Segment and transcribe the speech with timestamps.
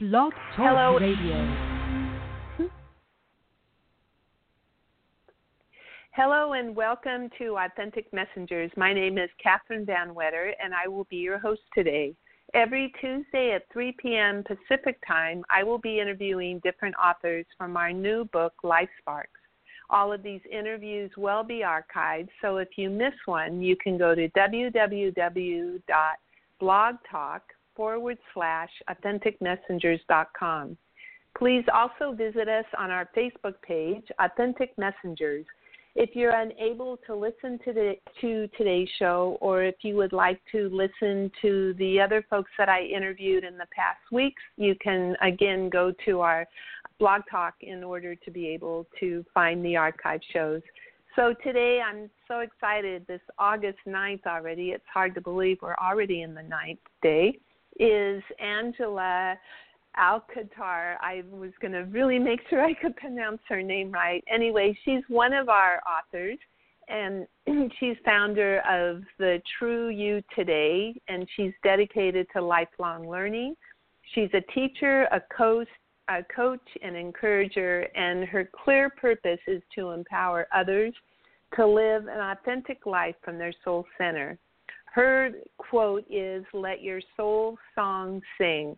[0.00, 0.96] Blog Talk Hello.
[0.96, 2.68] Radio.
[6.12, 8.70] Hello and welcome to Authentic Messengers.
[8.76, 12.14] My name is Catherine Van Wetter and I will be your host today.
[12.54, 14.44] Every Tuesday at 3 p.m.
[14.44, 19.40] Pacific Time, I will be interviewing different authors from our new book, Life Sparks.
[19.90, 24.14] All of these interviews will be archived, so if you miss one, you can go
[24.14, 25.80] to www.blogtalk
[27.78, 30.76] forward slash authenticmessengers.com.
[31.38, 35.46] Please also visit us on our Facebook page, Authentic Messengers.
[35.94, 40.40] If you're unable to listen to, the, to today's show, or if you would like
[40.50, 45.14] to listen to the other folks that I interviewed in the past weeks, you can
[45.22, 46.46] again go to our
[46.98, 50.62] blog talk in order to be able to find the archive shows.
[51.14, 53.06] So today I'm so excited.
[53.06, 57.38] This August 9th already, it's hard to believe we're already in the ninth day,
[57.78, 59.36] is Angela
[59.98, 60.96] Alcantar.
[61.00, 64.22] I was going to really make sure I could pronounce her name right.
[64.32, 66.38] Anyway, she's one of our authors,
[66.88, 67.26] and
[67.80, 73.54] she's founder of the True You Today, and she's dedicated to lifelong learning.
[74.14, 75.68] She's a teacher, a coach,
[76.08, 80.94] a coach, and encourager, and her clear purpose is to empower others
[81.56, 84.38] to live an authentic life from their soul center.
[84.98, 88.76] Her quote is, Let your soul song sing.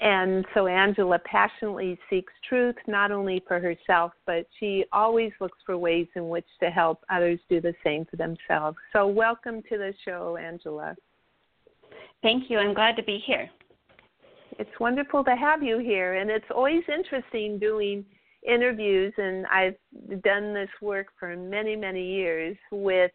[0.00, 5.76] And so Angela passionately seeks truth not only for herself, but she always looks for
[5.76, 8.78] ways in which to help others do the same for themselves.
[8.94, 10.96] So, welcome to the show, Angela.
[12.22, 12.56] Thank you.
[12.56, 13.50] I'm glad to be here.
[14.58, 18.02] It's wonderful to have you here, and it's always interesting doing
[18.46, 19.74] interviews and I've
[20.22, 23.10] done this work for many many years with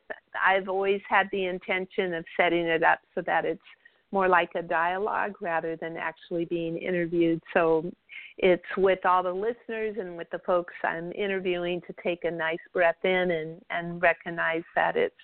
[0.46, 3.62] I've always had the intention of setting it up so that it's
[4.12, 7.42] more like a dialogue rather than actually being interviewed.
[7.54, 7.92] So
[8.38, 12.60] it's with all the listeners and with the folks I'm interviewing to take a nice
[12.74, 15.16] breath in and, and recognize that it's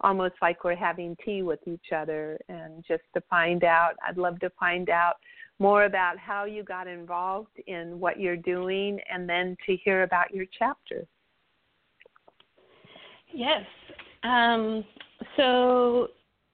[0.00, 4.40] almost like we're having tea with each other and just to find out, I'd love
[4.40, 5.14] to find out
[5.58, 10.34] more about how you got involved in what you're doing and then to hear about
[10.34, 11.06] your chapter.
[13.32, 13.64] Yes.
[14.22, 14.84] Um,
[15.36, 16.08] so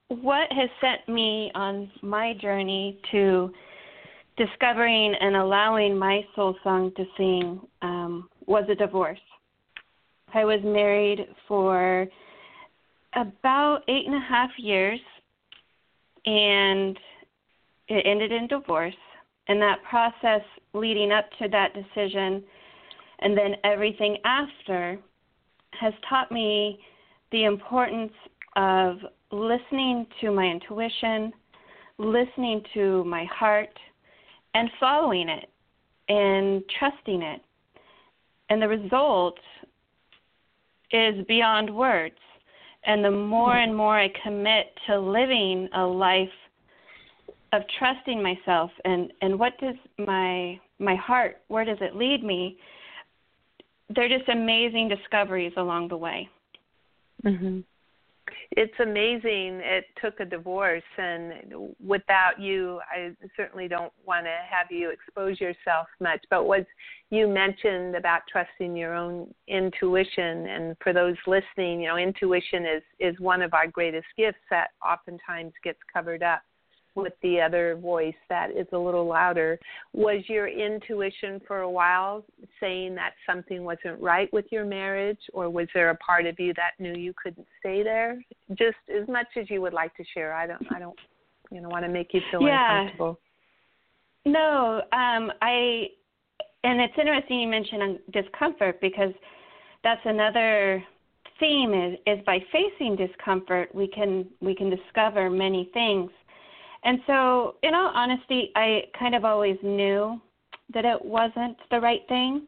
[0.07, 3.51] what has set me on my journey to
[4.37, 9.19] discovering and allowing my soul song to sing um, was a divorce.
[10.33, 12.07] I was married for
[13.15, 14.99] about eight and a half years,
[16.25, 16.97] and
[17.89, 18.95] it ended in divorce.
[19.47, 20.41] And that process
[20.73, 22.43] leading up to that decision,
[23.19, 24.99] and then everything after,
[25.71, 26.79] has taught me
[27.31, 28.13] the importance
[28.55, 28.97] of
[29.31, 31.31] listening to my intuition,
[31.97, 33.69] listening to my heart,
[34.53, 35.49] and following it
[36.09, 37.41] and trusting it.
[38.49, 39.37] And the result
[40.91, 42.15] is beyond words.
[42.85, 46.29] And the more and more I commit to living a life
[47.53, 52.57] of trusting myself and, and what does my my heart, where does it lead me?
[53.93, 56.29] They're just amazing discoveries along the way.
[57.25, 57.59] Mm-hmm
[58.51, 61.33] it's amazing it took a divorce and
[61.85, 66.65] without you i certainly don't want to have you expose yourself much but what
[67.11, 72.83] you mentioned about trusting your own intuition and for those listening you know intuition is
[72.99, 76.41] is one of our greatest gifts that oftentimes gets covered up
[77.01, 79.59] with the other voice that is a little louder.
[79.93, 82.23] Was your intuition for a while
[82.59, 86.53] saying that something wasn't right with your marriage, or was there a part of you
[86.55, 88.23] that knew you couldn't stay there?
[88.51, 90.33] Just as much as you would like to share.
[90.33, 90.65] I don't.
[90.73, 90.97] I don't.
[91.51, 92.81] You know, want to make you feel yeah.
[92.81, 93.19] uncomfortable.
[94.25, 95.87] No, um, I.
[96.63, 99.13] And it's interesting you mention discomfort because
[99.83, 100.83] that's another
[101.39, 106.11] theme is, is by facing discomfort we can we can discover many things
[106.83, 110.19] and so, in all honesty, I kind of always knew
[110.73, 112.47] that it wasn't the right thing,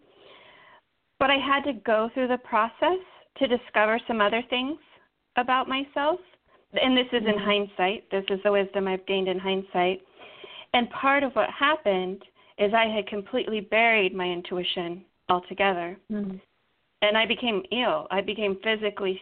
[1.19, 2.99] but I had to go through the process
[3.37, 4.77] to discover some other things
[5.35, 6.19] about myself.
[6.81, 7.43] And this is in Mm-hmm.
[7.43, 8.09] hindsight.
[8.11, 10.01] This is the wisdom I've gained in hindsight.
[10.73, 12.23] And part of what happened
[12.57, 15.97] is I had completely buried my intuition altogether.
[16.09, 16.37] Mm-hmm.
[17.01, 18.07] And I became ill.
[18.11, 19.19] I became physically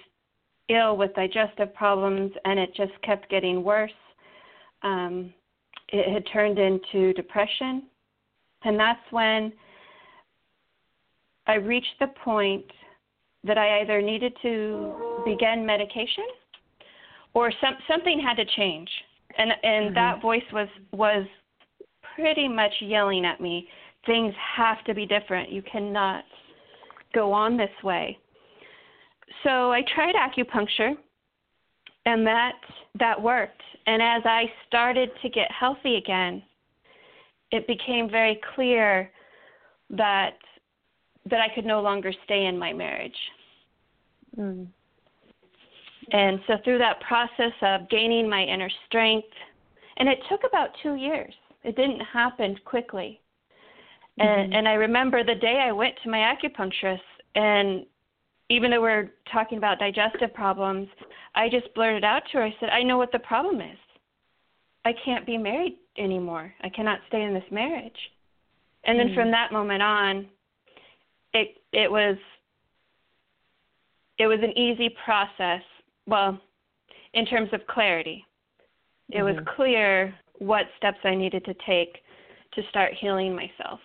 [0.69, 3.91] ill with digestive problems, and it just kept getting worse
[4.83, 5.33] um,
[5.89, 7.83] it had turned into depression.
[8.63, 9.53] And that's when
[11.47, 12.65] I reached the point
[13.43, 16.25] that I either needed to begin medication
[17.33, 18.89] or some, something had to change.
[19.37, 19.95] And, and Mhm.
[19.95, 21.25] that voice was, was
[22.15, 23.69] pretty much yelling at me,
[24.05, 25.49] things have to be different.
[25.49, 26.25] You cannot
[27.13, 28.17] go on this way.
[29.43, 30.97] So I tried acupuncture
[32.09, 32.53] and that
[32.99, 33.61] that worked.
[33.85, 36.41] And as I started to get healthy again,
[37.51, 39.11] it became very clear
[39.91, 40.37] that
[41.29, 43.19] that I could no longer stay in my marriage.
[44.37, 44.67] Mm.
[46.11, 49.27] And so through that process of gaining my inner strength,
[49.97, 51.33] and it took about two years.
[51.63, 53.21] It didn't happen quickly.
[54.19, 54.27] Mm-hmm.
[54.27, 56.99] And and I remember the day I went to my acupuncturist
[57.35, 57.85] and
[58.49, 60.87] even though we're talking about digestive problems,
[61.35, 63.77] I just blurted out to her, I said, I know what the problem is.
[64.85, 66.53] I can't be married anymore.
[66.61, 67.97] I cannot stay in this marriage.
[68.85, 69.15] And then mm-hmm.
[69.15, 70.25] from that moment on,
[71.33, 72.17] it it was
[74.17, 75.61] it was an easy process.
[76.07, 76.39] Well,
[77.13, 78.25] in terms of clarity,
[79.09, 79.25] it mm-hmm.
[79.25, 81.97] was clear what steps I needed to take
[82.53, 83.79] to start healing myself.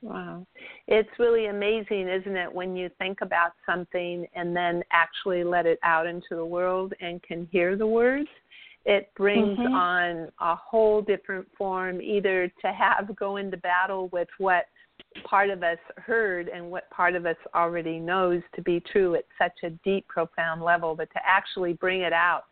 [0.00, 0.46] Wow.
[0.86, 5.78] It's really amazing, isn't it, when you think about something and then actually let it
[5.82, 8.28] out into the world and can hear the words?
[8.84, 9.74] It brings mm-hmm.
[9.74, 14.66] on a whole different form, either to have go into battle with what
[15.24, 19.24] part of us heard and what part of us already knows to be true at
[19.38, 22.44] such a deep, profound level, but to actually bring it out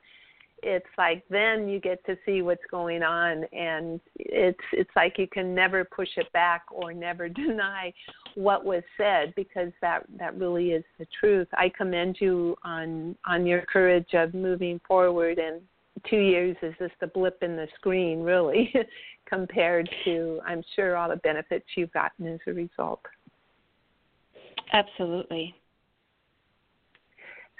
[0.62, 5.26] it's like then you get to see what's going on and it's it's like you
[5.26, 7.92] can never push it back or never deny
[8.34, 11.48] what was said because that that really is the truth.
[11.52, 15.60] I commend you on on your courage of moving forward and
[16.08, 18.72] two years is just a blip in the screen really
[19.26, 23.00] compared to i'm sure all the benefits you've gotten as a result.
[24.72, 25.54] Absolutely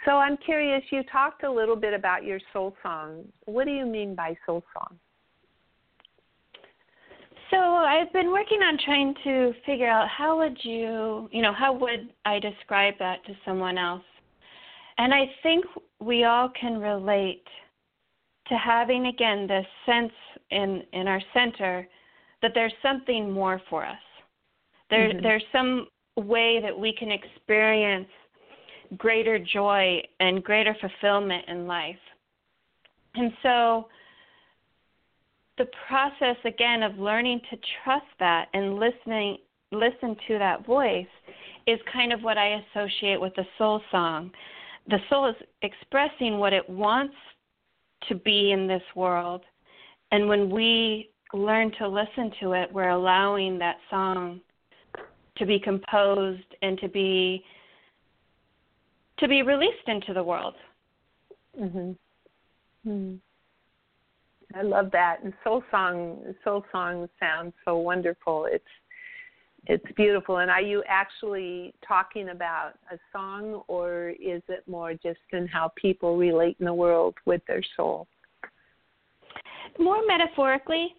[0.06, 3.25] so I'm curious, you talked a little bit about your soul song.
[3.44, 4.99] What do you mean by soul song?
[7.50, 11.73] So I've been working on trying to figure out how would you, you know, how
[11.73, 14.03] would I describe that to someone else?
[14.99, 15.64] And I think
[16.00, 17.44] we all can relate
[18.49, 20.12] to having again this sense
[20.50, 21.87] in in our center
[22.43, 23.97] that there's something more for us.
[24.88, 25.23] There mm-hmm.
[25.23, 28.08] there's some way that we can experience
[28.97, 31.97] greater joy and greater fulfillment in life.
[33.15, 33.88] And so
[35.59, 39.38] the process again of learning to trust that and listening
[39.73, 41.06] listen to that voice
[41.67, 44.31] is kind of what I associate with the soul song.
[44.89, 47.15] The soul is expressing what it wants
[48.09, 49.43] to be in this world.
[50.12, 54.41] And when we learn to listen to it, we're allowing that song
[55.39, 57.44] to be composed and to be
[59.19, 60.55] to be released into the world.
[61.59, 61.97] Mhm.
[62.87, 63.21] Mhm.
[64.55, 65.23] I love that.
[65.23, 68.47] And soul song soul song sounds so wonderful.
[68.47, 68.65] It's
[69.69, 70.39] it's beautiful.
[70.39, 75.73] And are you actually talking about a song or is it more just in how
[75.75, 78.07] people relate in the world with their soul?
[79.79, 80.95] More metaphorically.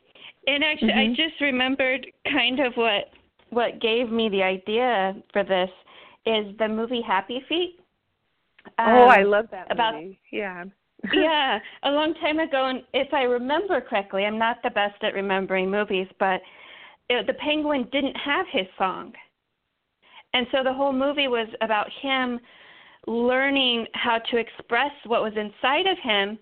[0.47, 1.11] And actually mm-hmm.
[1.11, 3.05] I just remembered kind of what
[3.49, 5.69] what gave me the idea for this
[6.25, 7.79] is the movie Happy Feet.
[8.77, 10.19] Um, oh, I um, love that about, movie.
[10.31, 10.65] Yeah.
[11.13, 15.13] yeah, a long time ago, and if I remember correctly, I'm not the best at
[15.13, 16.41] remembering movies, but
[17.07, 19.13] it, the penguin didn't have his song,
[20.33, 22.39] and so the whole movie was about him
[23.07, 26.37] learning how to express what was inside of him,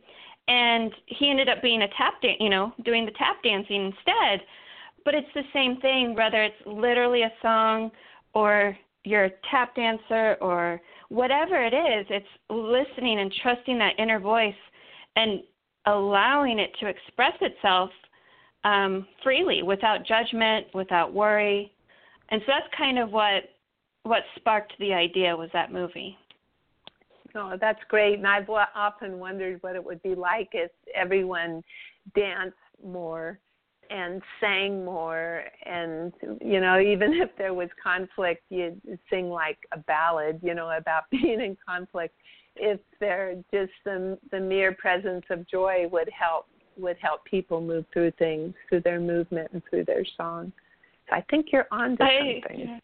[0.48, 4.46] and he ended up being a tap dance, you know, doing the tap dancing instead.
[5.04, 7.92] But it's the same thing, whether it's literally a song
[8.34, 14.20] or you're a tap dancer or whatever it is, it's listening and trusting that inner
[14.20, 14.54] voice
[15.16, 15.42] and
[15.86, 17.90] allowing it to express itself
[18.64, 21.72] um, freely without judgment, without worry.
[22.30, 23.44] And so that's kind of what
[24.04, 26.16] what sparked the idea was that movie.
[27.34, 28.20] Oh, that's great.
[28.20, 31.64] And I've often wondered what it would be like if everyone
[32.16, 33.40] danced more
[33.90, 39.78] and sang more and you know even if there was conflict you'd sing like a
[39.80, 42.16] ballad you know about being in conflict.
[42.56, 47.86] If there just the the mere presence of joy would help would help people move
[47.94, 50.52] through things through their movement and through their song.
[51.10, 52.80] So i think you're on to I, something.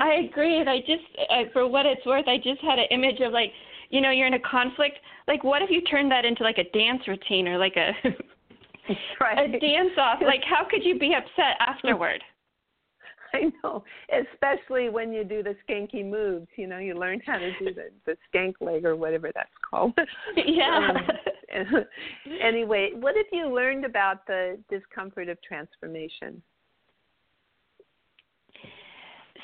[0.00, 3.20] i agree and i just I, for what it's worth i just had an image
[3.20, 3.52] of like
[3.90, 4.98] you know you're in a conflict.
[5.28, 7.92] Like what if you turned that into like a dance routine or like a
[9.20, 9.54] right.
[9.54, 10.18] a dance off.
[10.22, 12.22] Like, how could you be upset afterward?
[13.34, 16.46] I know, especially when you do the skanky moves.
[16.56, 19.92] You know, you learn how to do the the skank leg or whatever that's called.
[20.36, 20.90] Yeah.
[21.54, 21.84] Um,
[22.42, 26.42] anyway, what have you learned about the discomfort of transformation?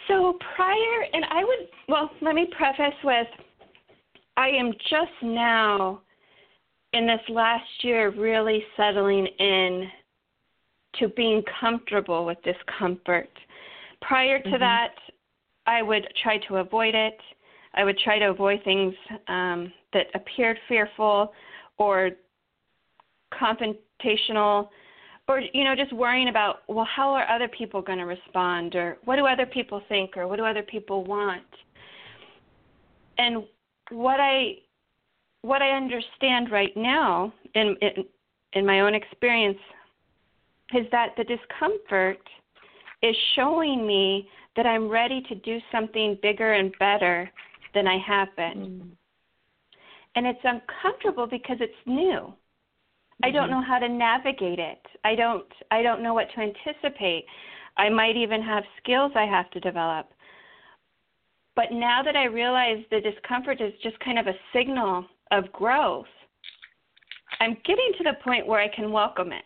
[0.08, 3.28] So prior, and I would, well, let me preface with
[4.36, 6.00] I am just now
[6.92, 9.88] in this last year really settling in
[10.98, 13.30] to being comfortable with discomfort.
[14.02, 14.58] Prior to mm-hmm.
[14.58, 14.94] that,
[15.66, 17.18] I would try to avoid it.
[17.74, 18.94] I would try to avoid things
[19.28, 21.32] um, that appeared fearful
[21.78, 22.10] or
[23.32, 24.68] confrontational
[25.28, 28.98] or you know just worrying about well how are other people going to respond or
[29.04, 31.44] what do other people think or what do other people want
[33.18, 33.44] and
[33.90, 34.54] what i
[35.42, 38.04] what i understand right now in in,
[38.54, 39.58] in my own experience
[40.74, 42.20] is that the discomfort
[43.02, 47.30] is showing me that i'm ready to do something bigger and better
[47.74, 48.90] than i have been mm.
[50.16, 52.32] and it's uncomfortable because it's new
[53.22, 53.60] I don't mm-hmm.
[53.60, 54.80] know how to navigate it.
[55.04, 57.26] I don't I don't know what to anticipate.
[57.76, 60.08] I might even have skills I have to develop.
[61.56, 66.06] But now that I realize the discomfort is just kind of a signal of growth,
[67.40, 69.44] I'm getting to the point where I can welcome it.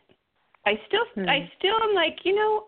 [0.66, 1.28] I still hmm.
[1.28, 2.64] I still am like, you know,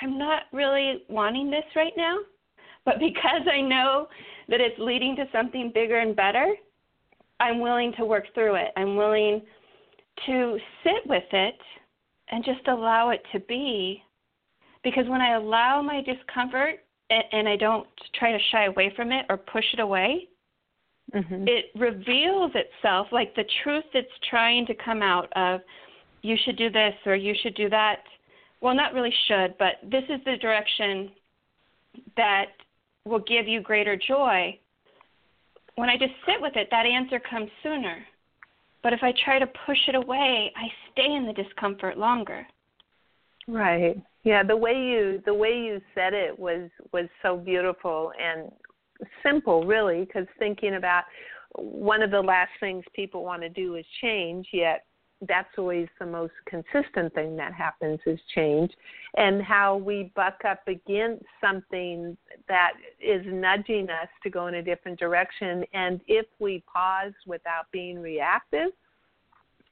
[0.00, 2.18] I'm not really wanting this right now,
[2.84, 4.08] but because I know
[4.48, 6.54] that it's leading to something bigger and better,
[7.38, 8.68] I'm willing to work through it.
[8.76, 9.42] I'm willing
[10.26, 11.58] to sit with it
[12.28, 14.02] and just allow it to be.
[14.82, 17.86] Because when I allow my discomfort and, and I don't
[18.18, 20.28] try to shy away from it or push it away,
[21.14, 21.44] mm-hmm.
[21.46, 25.60] it reveals itself like the truth that's trying to come out of
[26.22, 28.02] you should do this or you should do that.
[28.60, 31.10] Well, not really should, but this is the direction
[32.16, 32.46] that
[33.04, 34.58] will give you greater joy.
[35.76, 38.04] When I just sit with it, that answer comes sooner.
[38.82, 42.46] But if I try to push it away, I stay in the discomfort longer.
[43.46, 44.00] Right.
[44.22, 48.52] Yeah, the way you the way you said it was was so beautiful and
[49.22, 51.04] simple really because thinking about
[51.56, 54.84] one of the last things people want to do is change yet
[55.28, 58.70] that's always the most consistent thing that happens is change.
[59.16, 62.16] And how we buck up against something
[62.48, 67.70] that is nudging us to go in a different direction and if we pause without
[67.72, 68.70] being reactive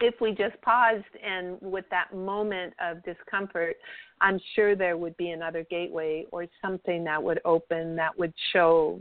[0.01, 3.77] if we just paused and with that moment of discomfort
[4.21, 9.01] i'm sure there would be another gateway or something that would open that would show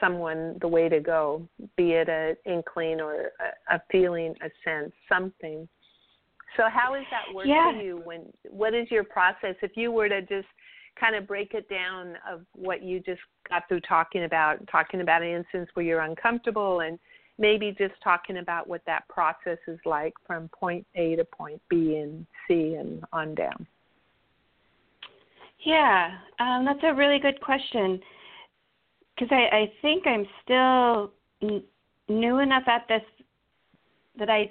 [0.00, 3.30] someone the way to go, be it an inkling or
[3.70, 5.68] a, a feeling, a sense, something.
[6.56, 7.72] So how is that work yeah.
[7.72, 8.00] for you?
[8.04, 9.54] When what is your process?
[9.62, 10.48] If you were to just
[10.98, 15.22] kind of break it down of what you just got through talking about, talking about
[15.22, 16.98] an instance where you're uncomfortable and
[17.38, 21.96] maybe just talking about what that process is like from point A to point B
[21.96, 23.66] and C and on down.
[25.64, 28.00] Yeah, um, that's a really good question
[29.18, 31.62] because I, I think I'm still n-
[32.08, 33.02] new enough at this
[34.18, 34.50] that I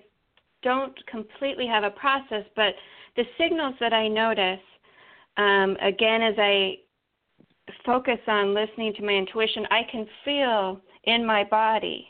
[0.63, 2.73] don't completely have a process, but
[3.15, 4.59] the signals that I notice,
[5.37, 6.75] um, again, as I
[7.85, 12.07] focus on listening to my intuition, I can feel in my body,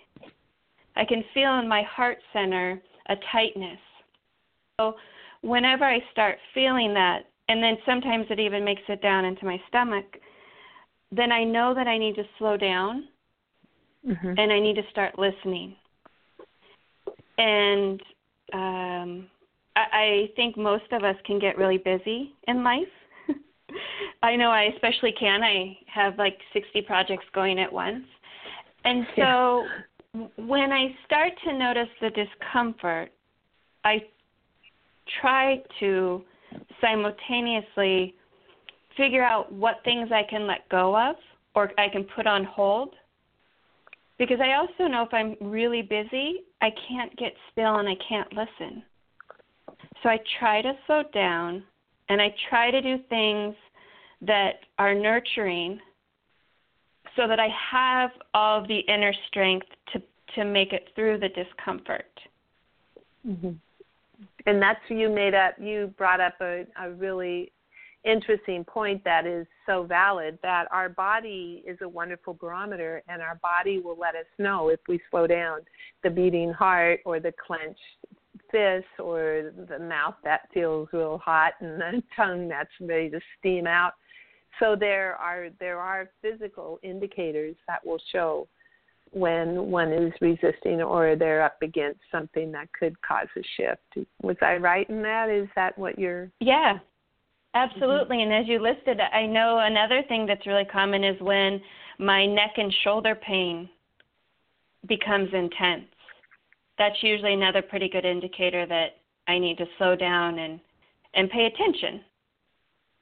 [0.96, 3.80] I can feel in my heart center a tightness.
[4.80, 4.96] So
[5.42, 9.62] whenever I start feeling that, and then sometimes it even makes it down into my
[9.68, 10.06] stomach,
[11.12, 13.06] then I know that I need to slow down
[14.08, 14.34] mm-hmm.
[14.38, 15.76] and I need to start listening.
[17.38, 18.02] And
[18.54, 19.28] um,
[19.76, 22.84] I, I think most of us can get really busy in life.
[24.24, 25.44] I know I especially can.
[25.44, 28.06] I have like 60 projects going at once.
[28.84, 29.66] And so
[30.14, 30.28] yeah.
[30.38, 33.12] when I start to notice the discomfort,
[33.84, 34.02] I
[35.22, 36.22] try to
[36.82, 38.16] simultaneously
[38.98, 41.16] figure out what things I can let go of
[41.56, 42.96] or I can put on hold.
[44.18, 48.32] Because I also know if I'm really busy, I can't get still and I can't
[48.34, 48.84] listen.
[50.02, 51.64] So I try to slow down
[52.10, 53.56] and I try to do things
[54.22, 55.80] that are nurturing
[57.16, 60.02] so that I have all of the inner strength to
[60.36, 62.12] to make it through the discomfort.
[63.28, 63.52] Mm-hmm.
[64.46, 65.56] And that's you made up.
[65.60, 67.52] You brought up a, a really
[68.08, 73.40] interesting point that is so valid that our body is a wonderful barometer and our
[73.42, 75.60] body will let us know if we slow down
[76.04, 77.80] the beating heart or the clenched
[78.50, 83.68] fist or the mouth that feels real hot and the tongue that's ready to steam
[83.68, 83.94] out
[84.60, 88.48] so there are there are physical indicators that will show
[89.12, 94.08] when one is resisting or they're up against something that could cause a shift.
[94.22, 95.30] Was I right in that?
[95.30, 96.30] Is that what you're?
[96.40, 96.80] Yeah,
[97.64, 98.18] absolutely.
[98.18, 98.32] Mm-hmm.
[98.32, 101.62] And as you listed, I know another thing that's really common is when
[102.00, 103.70] my neck and shoulder pain
[104.88, 105.86] becomes intense.
[106.78, 108.98] That's usually another pretty good indicator that
[109.28, 110.60] I need to slow down and
[111.14, 112.02] and pay attention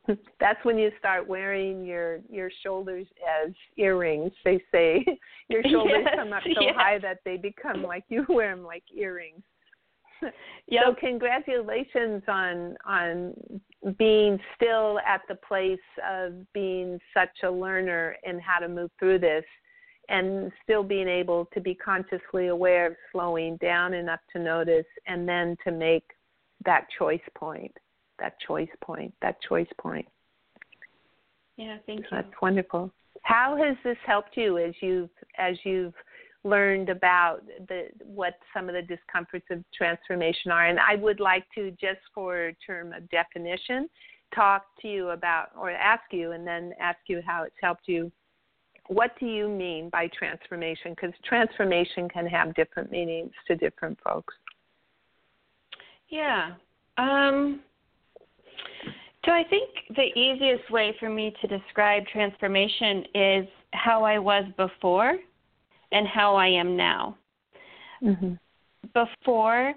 [0.39, 3.07] that's when you start wearing your your shoulders
[3.43, 5.05] as earrings they say
[5.49, 6.73] your shoulders yes, come up so yes.
[6.75, 9.43] high that they become like you wear them like earrings
[10.67, 10.83] yep.
[10.85, 13.33] so congratulations on on
[13.97, 15.79] being still at the place
[16.09, 19.45] of being such a learner and how to move through this
[20.09, 25.27] and still being able to be consciously aware of slowing down enough to notice and
[25.27, 26.03] then to make
[26.63, 27.71] that choice point
[28.19, 30.07] that choice point, that choice point.
[31.57, 32.05] Yeah, thank you.
[32.11, 32.91] That's wonderful.
[33.23, 35.93] How has this helped you as you've as you've
[36.45, 40.67] learned about the what some of the discomforts of transformation are?
[40.67, 43.89] And I would like to just for term of definition
[44.33, 48.11] talk to you about or ask you and then ask you how it's helped you.
[48.87, 50.91] What do you mean by transformation?
[50.91, 54.33] Because transformation can have different meanings to different folks.
[56.09, 56.51] Yeah.
[56.97, 57.61] Um,
[59.25, 64.45] so I think the easiest way for me to describe transformation is how I was
[64.55, 65.17] before
[65.95, 67.17] and how I am now.
[68.03, 68.33] Mm-hmm.
[68.93, 69.73] Before,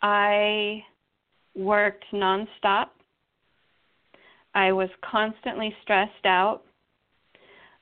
[0.00, 0.82] I
[1.54, 2.88] worked nonstop.
[4.54, 6.62] I was constantly stressed out.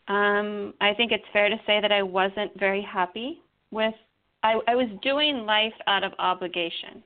[0.09, 3.95] Um, I think it's fair to say that I wasn't very happy with.
[4.43, 7.03] I, I was doing life out of obligation.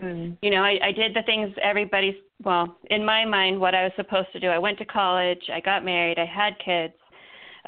[0.00, 0.36] Mm.
[0.40, 3.92] You know, I, I did the things everybody's, well, in my mind, what I was
[3.96, 4.48] supposed to do.
[4.48, 6.94] I went to college, I got married, I had kids,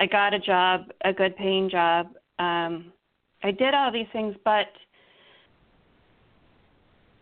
[0.00, 2.06] I got a job, a good paying job.
[2.38, 2.92] Um,
[3.42, 4.68] I did all these things, but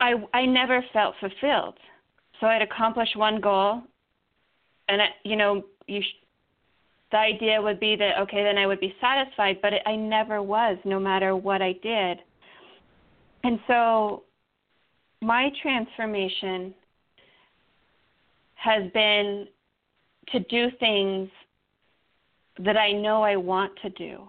[0.00, 1.74] I, I never felt fulfilled.
[2.40, 3.82] So I'd accomplish one goal,
[4.88, 6.00] and I, you know, you.
[6.00, 6.24] Sh-
[7.10, 10.42] the idea would be that okay, then I would be satisfied, but it, I never
[10.42, 12.18] was, no matter what I did.
[13.44, 14.24] And so
[15.22, 16.74] my transformation
[18.56, 19.48] has been
[20.32, 21.30] to do things
[22.64, 24.28] that I know I want to do,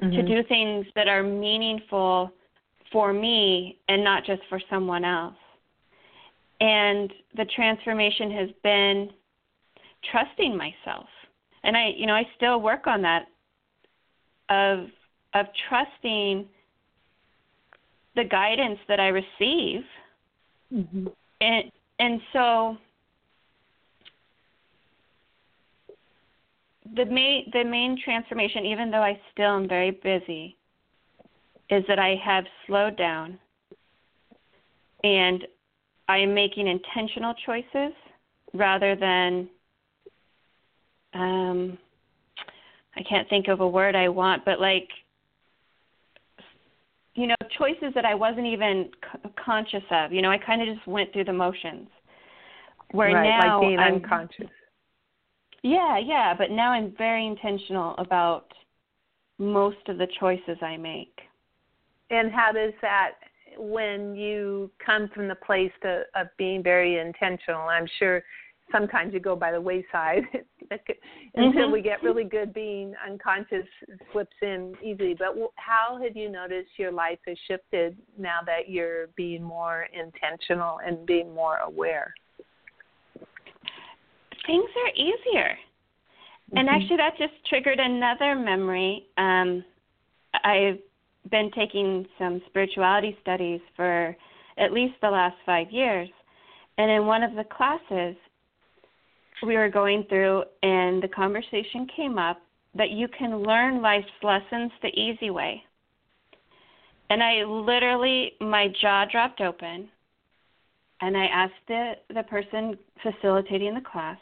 [0.00, 0.10] mm-hmm.
[0.10, 2.30] to do things that are meaningful
[2.92, 5.34] for me and not just for someone else.
[6.60, 9.10] And the transformation has been
[10.10, 11.06] trusting myself.
[11.64, 13.26] And I, you know, I still work on that
[14.48, 14.88] of
[15.32, 16.46] of trusting
[18.14, 19.82] the guidance that I receive.
[20.72, 21.06] Mm-hmm.
[21.40, 22.76] And and so
[26.92, 30.56] the main the main transformation, even though I still am very busy,
[31.70, 33.38] is that I have slowed down
[35.02, 35.46] and
[36.08, 37.92] I am making intentional choices
[38.52, 39.48] rather than
[41.14, 41.78] um
[42.96, 44.88] I can't think of a word I want, but like
[47.14, 50.12] you know, choices that I wasn't even c- conscious of.
[50.12, 51.88] You know, I kind of just went through the motions.
[52.90, 54.50] Where right, now like being I'm, unconscious.
[55.64, 58.52] Yeah, yeah, but now I'm very intentional about
[59.38, 61.18] most of the choices I make.
[62.10, 63.12] And how does that
[63.56, 67.62] when you come from the place to, of being very intentional?
[67.62, 68.22] I'm sure
[68.70, 70.24] sometimes you go by the wayside
[71.34, 71.72] until mm-hmm.
[71.72, 73.66] we get really good being unconscious
[74.12, 79.08] slips in easily but how have you noticed your life has shifted now that you're
[79.16, 82.14] being more intentional and being more aware
[84.46, 86.58] things are easier mm-hmm.
[86.58, 89.64] and actually that just triggered another memory um
[90.44, 90.78] i've
[91.30, 94.16] been taking some spirituality studies for
[94.58, 96.08] at least the last 5 years
[96.78, 98.16] and in one of the classes
[99.44, 102.38] we were going through, and the conversation came up
[102.74, 105.62] that you can learn life's lessons the easy way.
[107.10, 109.88] And I literally, my jaw dropped open,
[111.00, 114.18] and I asked the, the person facilitating the class,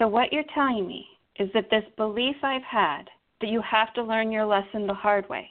[0.00, 1.04] So, what you're telling me
[1.38, 3.02] is that this belief I've had
[3.42, 5.48] that you have to learn your lesson the hard way,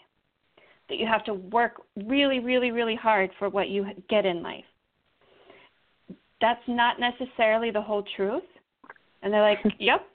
[0.89, 4.65] that you have to work really, really, really hard for what you get in life.
[6.41, 8.43] That's not necessarily the whole truth.
[9.21, 10.07] And they're like, "Yep,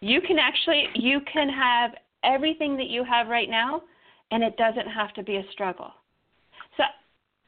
[0.00, 1.92] you can actually you can have
[2.24, 3.82] everything that you have right now,
[4.30, 5.92] and it doesn't have to be a struggle."
[6.76, 6.82] So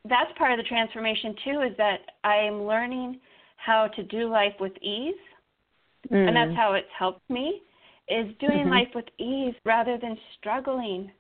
[0.09, 1.61] that's part of the transformation too.
[1.61, 3.21] Is that I am learning
[3.59, 5.21] how to do life with ease,
[6.09, 6.27] mm.
[6.29, 6.57] and that's mm.
[6.57, 7.63] how it's helped me.
[8.09, 8.71] is doing Mhm.
[8.71, 11.13] life with ease rather than struggling.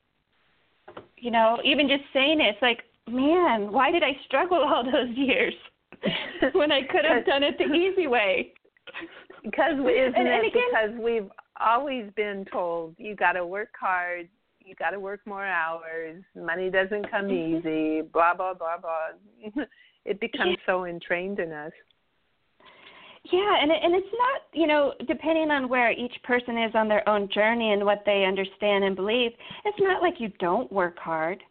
[1.18, 5.10] You know, even just saying it, it's like, man, why did I struggle all those
[5.10, 5.54] years
[6.52, 8.52] when I could have done it the easy way?
[9.44, 13.70] Because isn't And- and it again- because we've always been told you got to work
[13.78, 17.58] hard, you got to work more hours, money doesn't come Mhm.
[17.60, 19.10] easy, blah blah blah blah.
[20.04, 21.72] it becomes so entrained in us.
[23.32, 26.88] Yeah, and it, and it's not, you know, depending on where each person is on
[26.88, 29.32] their own journey and what they understand and believe,
[29.64, 31.42] it's not like you don't work hard,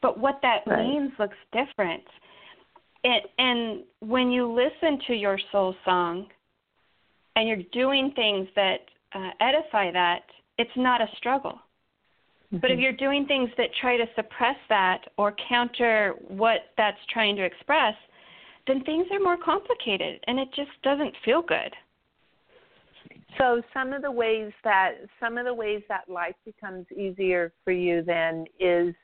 [0.00, 0.84] but what that Right.
[0.84, 2.04] means looks different.
[3.04, 6.26] It, and when you listen to your soul song
[7.36, 8.80] and you're doing things that
[9.14, 10.22] uh, edify that,
[10.58, 11.60] it's not a struggle.
[12.52, 12.82] But if Mhm.
[12.82, 17.96] you're doing things that try to suppress that or counter what that's trying to express,
[18.66, 21.72] then things are more complicated and it just doesn't feel good.
[23.38, 27.72] So some of the ways that some of the ways that life becomes easier for
[27.72, 28.94] you then is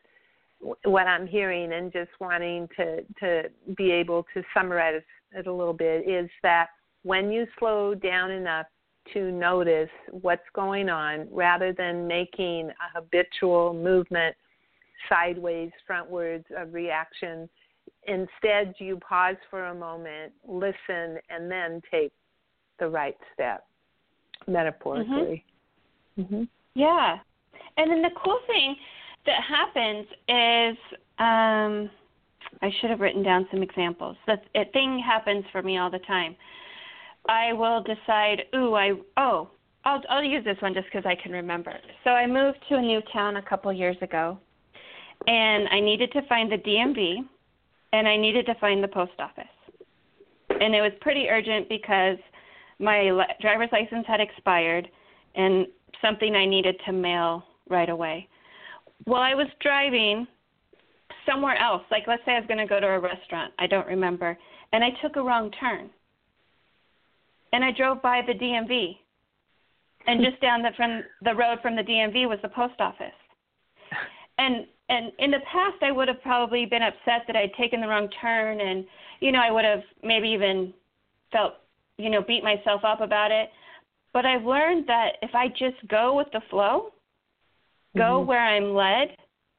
[0.84, 3.44] what I'm hearing and just wanting to to
[3.76, 6.68] be able to summarize it a little bit is that
[7.04, 8.66] when you slow down enough
[9.14, 14.36] to notice what's going on rather than making a habitual movement
[15.08, 17.48] sideways frontwards of reaction
[18.08, 22.12] instead you pause for a moment listen and then take
[22.78, 23.66] the right step
[24.46, 25.44] metaphorically.
[26.16, 26.44] hmm
[26.74, 27.18] Yeah.
[27.76, 28.76] And then the cool thing
[29.26, 30.76] that happens is
[31.18, 31.90] um
[32.62, 34.16] I should have written down some examples.
[34.26, 36.34] The a thing happens for me all the time.
[37.28, 39.50] I will decide, ooh, I oh,
[39.84, 41.78] I'll I'll use this one just cuz I can remember.
[42.04, 44.38] So I moved to a new town a couple years ago
[45.26, 47.24] and I needed to find the DMV
[47.92, 49.44] and I needed to find the post office.
[50.50, 52.18] And it was pretty urgent because
[52.78, 54.88] my li- driver's license had expired
[55.34, 55.66] and
[56.02, 58.28] something I needed to mail right away.
[59.04, 60.26] While I was driving
[61.26, 63.86] somewhere else, like let's say I was going to go to a restaurant, I don't
[63.86, 64.36] remember,
[64.72, 65.90] and I took a wrong turn.
[67.52, 68.96] And I drove by the DMV.
[70.06, 73.06] And just down the from the road from the DMV was the post office.
[74.40, 77.88] And and in the past I would have probably been upset that I'd taken the
[77.88, 78.86] wrong turn and
[79.20, 80.72] you know, I would have maybe even
[81.32, 81.54] felt,
[81.96, 83.50] you know, beat myself up about it.
[84.12, 86.92] But I've learned that if I just go with the flow,
[87.96, 88.26] go Mhm.
[88.26, 89.16] where I'm led,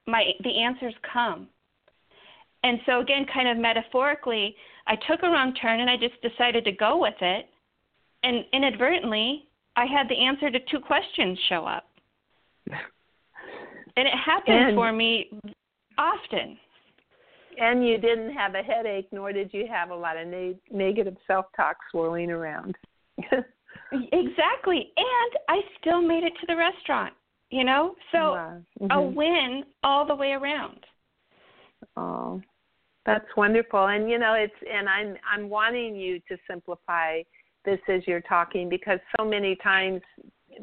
[0.07, 1.49] my the answers come.
[2.63, 4.55] And so again, kind of metaphorically,
[4.87, 7.49] I took a wrong turn and I just decided to go with it.
[8.23, 11.88] And inadvertently, I had the answer to two questions show up.
[13.99, 15.29] And it happens And- for me
[15.97, 16.57] often.
[17.57, 21.17] And you didn't have a headache, nor did you have a lot of ne- negative
[21.27, 22.77] self-talk swirling around.
[23.91, 24.91] Exactly.
[24.97, 27.13] And I still made it to the restaurant,
[27.49, 27.95] you know?
[28.12, 28.62] So Wow.
[28.81, 29.15] a mm-hmm.
[29.15, 30.85] win all the way around.
[31.97, 32.41] Oh,
[33.05, 33.88] that's wonderful.
[33.88, 37.21] And you know, it's and I'm I'm wanting you to simplify
[37.65, 40.01] this as you're talking because so many times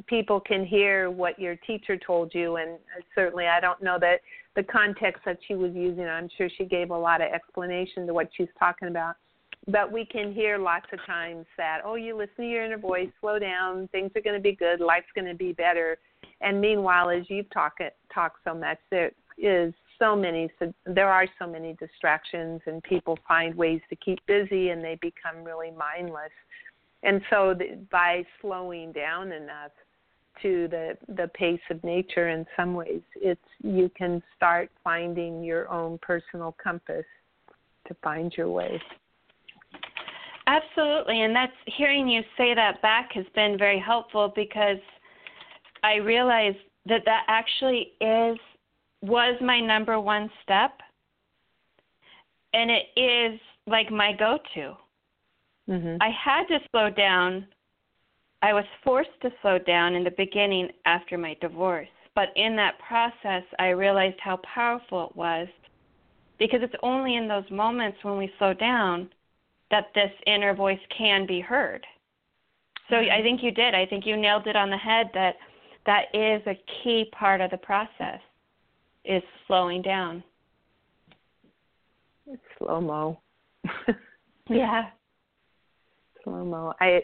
[0.07, 4.21] people can hear what your teacher told you and uh, certainly I don't know that
[4.57, 6.07] the context that she was using.
[6.07, 9.17] I'm sure she gave a lot of explanation to what she's talking about.
[9.69, 13.09] But we can hear lots of times that, oh, you listen to your inner voice,
[13.21, 15.99] slow down, things are going to be good, life's going to be better.
[16.41, 17.83] And meanwhile, as you've talked
[18.15, 23.19] talked so much, there is so many so there are so many distractions and people
[23.27, 26.33] find ways to keep busy and they become really mindless
[27.03, 29.73] and so the, by slowing down enough
[30.43, 35.71] to the the pace of nature in some ways it's you can start finding your
[35.71, 37.05] own personal compass
[37.87, 38.81] to find your way
[40.47, 41.23] Absolutely.
[41.23, 44.79] And that's hearing you say that back has been very helpful because
[45.83, 46.55] I realize
[46.87, 48.39] that that actually is
[49.03, 50.73] was my number one step
[52.55, 54.75] and it is like my go-to.
[55.69, 57.47] mhm I had to slow down.
[58.47, 61.89] I was forced to slow down in the beginning after my divorce.
[62.15, 65.49] But in that process, I realized how powerful it was
[66.39, 69.11] because it's only in those moments when we slow down
[69.73, 71.85] that this inner voice can be heard.
[72.89, 73.11] So mm-hmm.
[73.19, 73.75] I think you did.
[73.75, 75.35] I think you nailed it on the head that
[75.87, 78.21] that is a key part of the process
[79.05, 80.23] is slowing down.
[82.29, 83.19] it's slow mo
[84.49, 84.91] Yeah.
[86.23, 87.01] slow mo i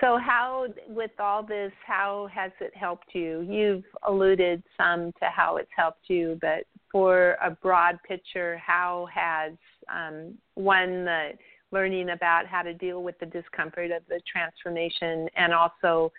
[0.00, 5.56] so how with all this how has it helped you you've alluded some to how
[5.56, 9.52] it's helped you but for a broad picture how has
[9.92, 11.30] um, one the
[11.72, 16.12] learning about how to deal with the discomfort of the transformation and also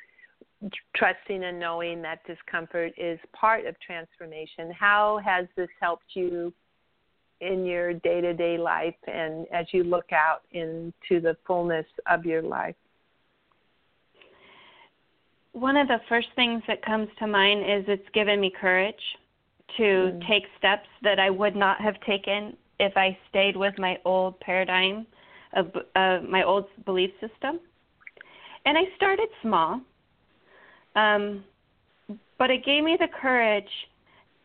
[0.96, 4.72] trusting and knowing that discomfort is part of transformation.
[4.78, 6.54] How has this helped you
[7.40, 12.26] in your day to day life and as you look out into the fullness of
[12.26, 12.76] your life?
[15.58, 18.94] One of the first things that comes to mind is it's given me courage
[19.78, 20.28] to mm.
[20.28, 25.08] take steps that I would not have taken if I stayed with my old paradigm
[25.54, 27.60] of uh, my old belief system.
[28.66, 29.82] And I started small,
[30.96, 31.44] um,
[32.38, 33.90] but it gave me the courage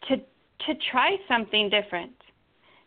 [0.09, 2.13] to to try something different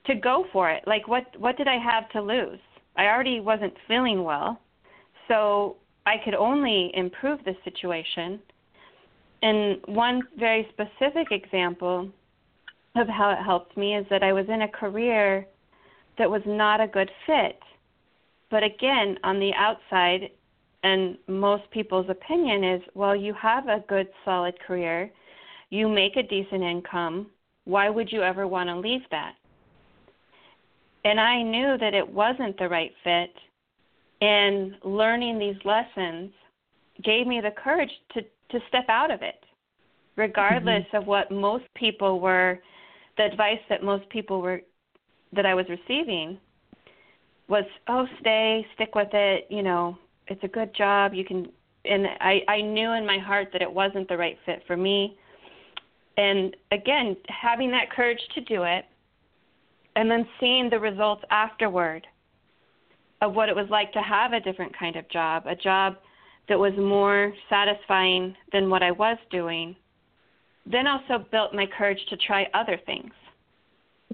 [0.08, 0.84] to go for it.
[0.88, 2.60] Like what what did I have to lose?
[2.98, 4.60] I already wasn't feeling well.
[5.28, 8.40] So I could only improve the situation.
[9.42, 12.10] And one very specific example
[12.96, 15.46] of how it helped me is that I was in a career
[16.18, 17.60] that was not a good fit.
[18.50, 20.30] But again, on the outside,
[20.84, 25.12] and most people's opinion is well, you have a good, solid career,
[25.72, 27.28] you make a decent income.
[27.66, 29.34] Why would you ever want to leave that?
[31.06, 33.30] and I knew that it wasn't the right fit.
[34.22, 36.32] And learning these lessons
[37.04, 39.44] gave me the courage to to step out of it,
[40.16, 40.98] regardless mm-hmm.
[40.98, 42.60] of what most people were,
[43.18, 44.62] the advice that most people were
[45.34, 46.40] that I was receiving
[47.48, 49.48] was, oh, stay, stick with it.
[49.50, 49.98] You know,
[50.28, 51.14] it's a good job.
[51.14, 51.48] You can.
[51.84, 55.18] And I I knew in my heart that it wasn't the right fit for me.
[56.18, 58.86] And again, having that courage to do it
[59.96, 62.08] and then seeing the results afterward
[63.26, 65.96] of what it was like to have a different kind of job, a job
[66.48, 69.76] that was more satisfying than what I was doing,
[70.66, 73.12] then also built my courage to try other things.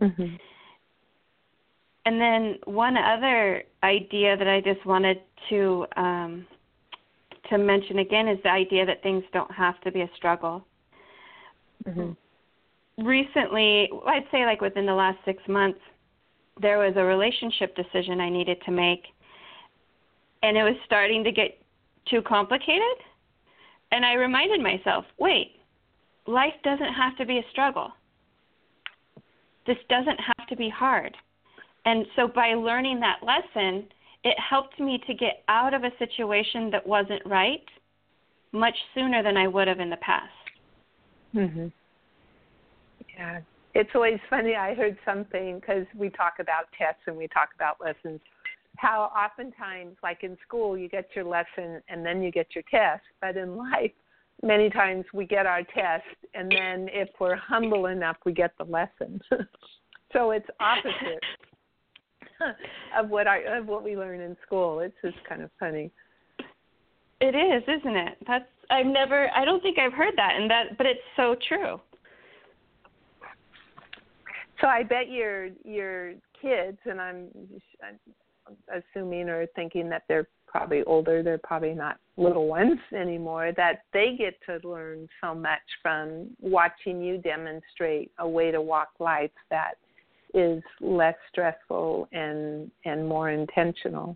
[0.02, 0.36] Mm-hmm.
[2.06, 6.48] And then one other idea that I just wanted to um,
[7.50, 10.66] to mention again is the idea that things don't have to be a struggle.
[11.88, 12.12] Mm-hmm
[12.98, 15.80] recently, I'd say like within the last six months,
[16.60, 19.04] there was a relationship decision I needed to make,
[20.44, 21.58] and it was starting to get
[22.10, 22.98] too complicated.
[23.92, 25.58] And I reminded myself, wait,
[26.26, 27.92] life doesn't have to be a struggle.
[29.68, 31.16] This doesn't have to be hard.
[31.86, 33.88] And so by learning that lesson,
[34.24, 37.64] it helped me to get out of a situation that wasn't right
[38.52, 40.32] much sooner than I would have in the past.
[41.34, 41.72] Mhm.
[43.16, 43.42] Yeah,
[43.74, 44.56] it's always funny.
[44.56, 48.20] I heard something because we talk about tests and we talk about lessons.
[48.78, 53.04] How oftentimes, like in school, you get your lesson and then you get your test,
[53.22, 53.92] but in life,
[54.44, 56.04] many times we get our test
[56.34, 59.22] and then if we're humble enough, we get the lesson.
[60.14, 61.24] so it's opposite
[62.98, 64.80] of what I of what we learn in school.
[64.80, 65.92] It's just kind of funny.
[67.20, 68.18] It is, isn't it?
[68.28, 71.80] That's I've never I don't think I've heard that and that but it's so true.
[74.62, 77.28] So I bet your your kids, and I'm,
[77.84, 83.84] I'm assuming or thinking that they're probably older, they're probably not little ones anymore, that
[83.94, 89.32] they get to learn so much from watching you demonstrate a way to walk life
[89.50, 89.76] that
[90.34, 94.16] is less stressful and and more intentional.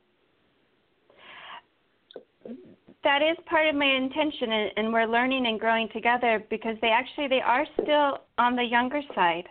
[3.04, 7.28] That is part of my intention, and we're learning and growing together because they actually
[7.28, 9.46] they are still on the younger side.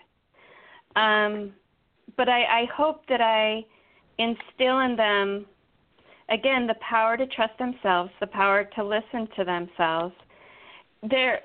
[0.96, 1.52] Um,
[2.16, 3.64] but I, I hope that I
[4.18, 5.46] instill in them,
[6.28, 10.14] again, the power to trust themselves, the power to listen to themselves.
[11.09, 11.40] They're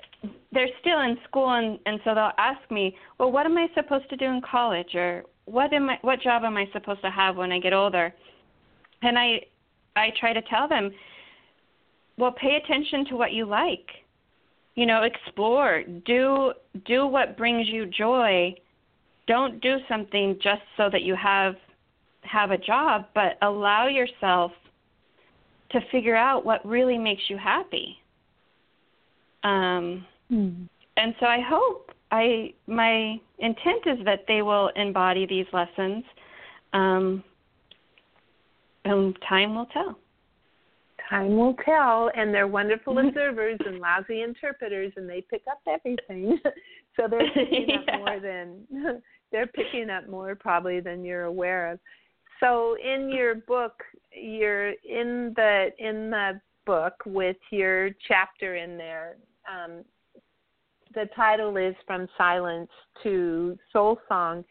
[0.52, 4.08] they're still in school, and, and so they'll ask me, well, what am I supposed
[4.10, 7.36] to do in college, or what am I, what job am I supposed to have
[7.36, 8.12] when I get older?
[9.02, 9.40] And I
[9.96, 10.90] I try to tell them,
[12.16, 13.86] well, pay attention to what you like.
[14.76, 16.52] You know, explore, do
[16.86, 18.54] do what brings you joy
[19.30, 21.54] don't do something just so that you have
[22.22, 24.50] have a job, but allow yourself
[25.70, 27.96] to figure out what really makes you happy.
[29.44, 30.68] Um, mm.
[30.96, 36.02] And so I hope I my intent is that they will embody these lessons,
[36.72, 37.22] um,
[38.84, 39.96] and time will tell.
[41.08, 46.36] Time will tell, and they're wonderful observers and lousy interpreters, and they pick up everything.
[46.96, 47.94] so they're picking yeah.
[47.94, 51.78] up more than they're picking up more probably than you're aware of.
[52.40, 59.16] So in your book, you're in the in the book with your chapter in there.
[59.48, 59.84] Um,
[60.94, 62.70] the title is From Silence
[63.02, 64.44] to Soul Song.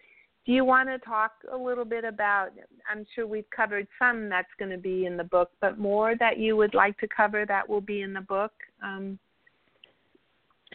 [0.45, 2.49] Do you want to talk a little bit about?
[2.89, 6.37] I'm sure we've covered some that's going to be in the book, but more that
[6.37, 8.53] you would like to cover that will be in the book.
[8.83, 9.19] Um,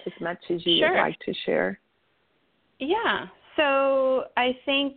[0.07, 0.91] as much as you sure.
[0.91, 1.79] would like to share.
[2.79, 3.27] Yeah.
[3.57, 4.97] So I think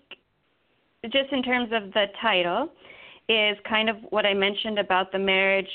[1.04, 2.70] just in terms of the title
[3.30, 5.70] is kind of what I mentioned about the marriage.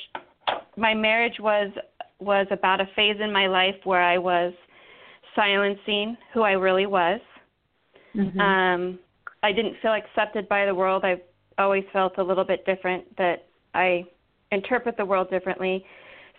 [0.77, 1.71] My marriage was
[2.19, 4.53] was about a phase in my life where I was
[5.35, 7.21] silencing who I really was.
[8.15, 8.41] Mm-hmm.
[8.41, 8.99] Um,
[9.43, 11.05] I didn't feel accepted by the world.
[11.05, 11.23] I've
[11.59, 14.05] always felt a little bit different that I
[14.53, 15.85] interpret the world differently.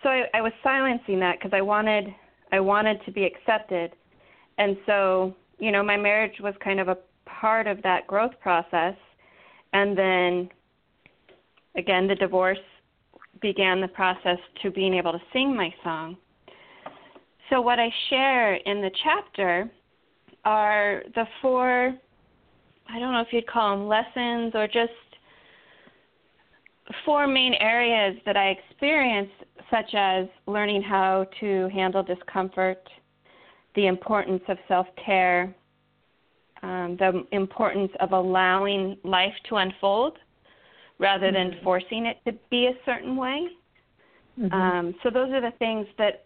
[0.02, 2.06] So I, I was silencing that because I wanted
[2.54, 3.96] I wanted to be accepted,
[4.58, 8.94] and so you know my marriage was kind of a part of that growth process,
[9.72, 10.48] and then
[11.76, 12.64] again the divorce
[13.42, 16.16] began the process to being able to sing my song.
[17.50, 19.68] So what I share in the chapter
[20.44, 21.92] are the four
[22.88, 24.92] I don't know if you'd call them lessons or just
[27.04, 29.34] four main areas that I experienced,
[29.70, 32.88] such as learning how to handle discomfort,
[33.74, 35.54] the importance of self care,
[36.62, 40.18] um, the importance of allowing life to unfold
[40.98, 41.64] rather than Mm-hmm.
[41.64, 43.48] forcing it to be a certain way.
[44.38, 44.52] Mhm.
[44.52, 46.22] Um, so those are the things that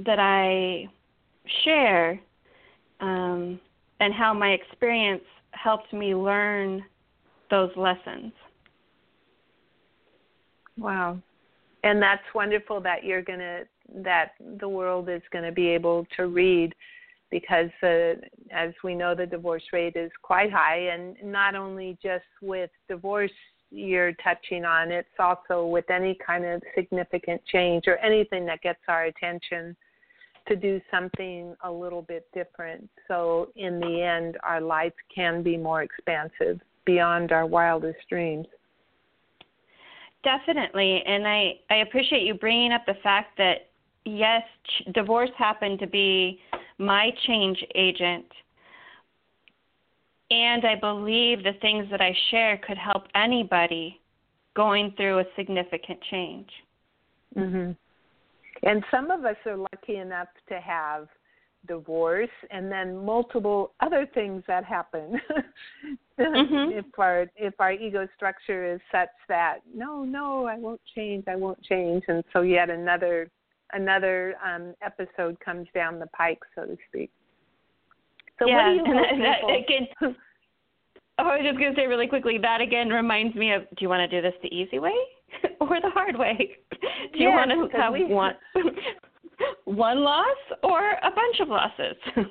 [0.00, 0.88] that I
[1.64, 2.20] share,
[3.00, 3.60] um,
[4.00, 6.84] and how my experience helped me learn
[7.50, 8.32] those lessons.
[10.78, 11.18] Wow.
[11.84, 13.64] And that's wonderful that you're going to
[14.02, 16.74] that the world is going to be able to read
[17.30, 18.14] because uh,
[18.52, 20.88] as we know the divorce rate is quite high.
[20.92, 23.32] And not only just with divorce
[23.70, 28.80] you're touching on it's also with any kind of significant change or anything that gets
[28.88, 29.76] our attention
[30.46, 32.88] to do something a little bit different.
[33.08, 38.46] So in the end our life can be more expansive beyond our wildest dreams
[40.24, 43.68] Definitely, and I I appreciate you bringing up the fact that
[44.04, 46.40] yes, ch- divorce happened to be
[46.78, 48.26] my change agent,
[50.30, 54.00] and I believe the things that I share could help anybody
[54.54, 56.50] going through a significant change.
[57.36, 57.76] Mhm.
[58.64, 61.08] And some of us are lucky enough to have
[61.68, 65.20] divorce and then multiple other things that happen.
[66.18, 66.76] Mhm.
[66.76, 71.36] if our if our ego structure is such that no, no, I won't change, I
[71.36, 73.30] won't change, and so yet another
[73.72, 77.12] another um, episode comes down the pike, so to speak.
[78.40, 80.16] So yeah, what do you and that, that again.
[81.20, 82.38] Oh, I was just going to say really quickly.
[82.38, 84.94] That again reminds me of: Do you want to do this the easy way
[85.60, 86.56] or the hard way?
[87.12, 88.34] Do you want to have we- one
[89.64, 91.96] one loss or a bunch of losses?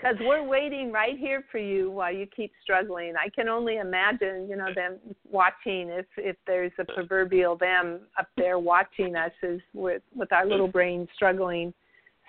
[0.00, 3.14] because we're waiting right here for you while you keep struggling.
[3.16, 4.98] I can only imagine, you know, them
[5.30, 10.46] watching if if there's a proverbial them up there watching us is with with our
[10.46, 11.74] little brains struggling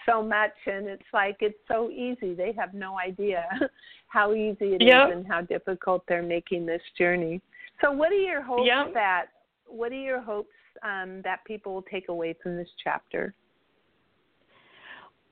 [0.05, 2.33] so much and it's like it's so easy.
[2.33, 3.45] They have no idea
[4.07, 5.11] how easy it is Yep.
[5.11, 7.41] and how difficult they're making this journey.
[7.81, 8.93] So what are your hopes Yep.
[8.93, 9.25] that
[9.67, 10.49] what are your hopes
[10.83, 13.33] um, that people will take away from this chapter?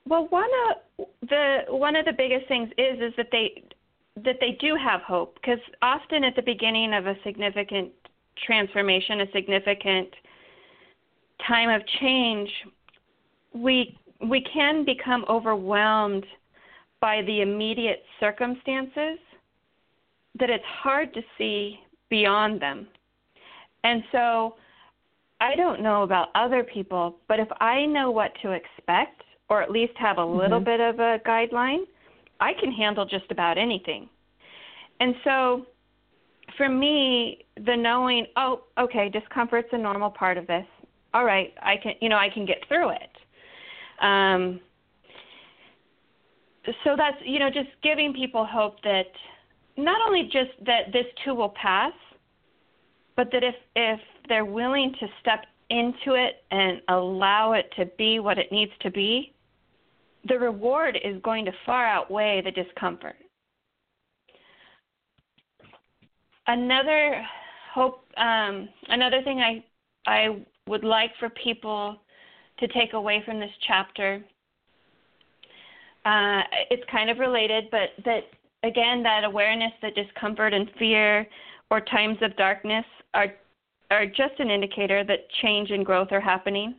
[0.08, 3.64] Well, one of the one of the biggest things is is that they
[4.24, 7.92] that they do have hope because often at the beginning of a significant
[8.46, 10.10] transformation, a significant
[11.46, 12.50] time of change,
[13.54, 16.26] we we can become overwhelmed
[17.02, 19.20] by the immediate circumstances
[20.40, 22.88] that it's hard to see beyond them.
[23.84, 24.56] And so
[25.42, 29.72] I don't know about other people, but if I know what to expect or at
[29.72, 30.66] least have a little Mhm.
[30.66, 31.88] bit of a guideline,
[32.40, 34.10] I can handle just about anything.
[35.00, 35.66] And so
[36.56, 40.66] for me, the knowing, oh, okay, discomfort's a normal part of this.
[41.14, 43.18] All right, I can, you know, I can get through it.
[44.00, 44.60] Um,
[46.84, 49.08] so that's, you know, just giving people hope that
[49.78, 51.94] not only just that this too will pass,
[53.16, 58.20] but that if if they're willing to step into it and allow it to be
[58.20, 59.34] what it needs to be,
[60.28, 63.16] the reward is going to far outweigh the discomfort.
[66.48, 67.24] Another
[67.74, 69.64] hope, um, another thing I
[70.06, 71.98] I would like for people
[72.60, 74.24] to take away from this chapter.
[76.06, 76.42] Uh,
[76.72, 78.24] it's kind of related, but that
[78.64, 81.28] again, that awareness that discomfort and fear
[81.70, 83.34] or times of darkness are
[83.92, 86.76] are just an indicator that change and growth are happening.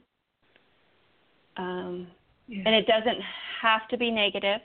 [1.56, 2.06] Um,
[2.48, 3.18] and it doesn't
[3.60, 4.60] have to be negative.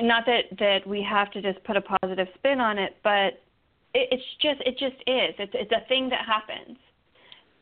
[0.00, 3.42] Not that that we have to just put a positive spin on it, but
[3.94, 5.34] it, it's just it just is.
[5.38, 6.76] It's it's a thing that happens,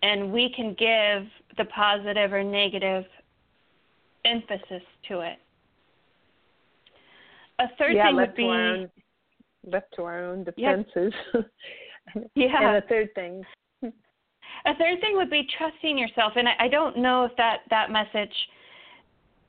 [0.03, 3.05] and we can give the positive or negative
[4.25, 5.39] emphasis to it.
[7.59, 8.91] A third yeah, thing would be to own,
[9.67, 11.13] left to our own defenses.
[12.35, 12.77] yeah.
[12.77, 13.45] And a third thing.
[14.65, 17.91] A third thing would be trusting yourself, and I, I don't know if that that
[17.91, 18.35] message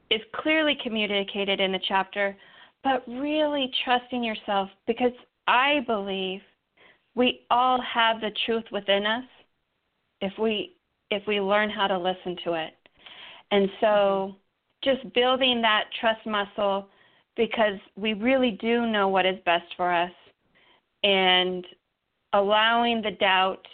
[0.09, 2.35] is clearly communicated in the chapter,
[2.83, 5.11] but really trusting yourself because
[5.47, 6.41] I believe
[7.15, 9.23] we all have the truth within us
[10.21, 10.75] if we
[11.11, 12.73] if we learn how to listen to it.
[13.51, 14.35] And so
[14.83, 16.87] just building that trust muscle
[17.35, 20.11] because we really do know what is best for us
[21.03, 21.65] and
[22.33, 23.65] allowing the doubt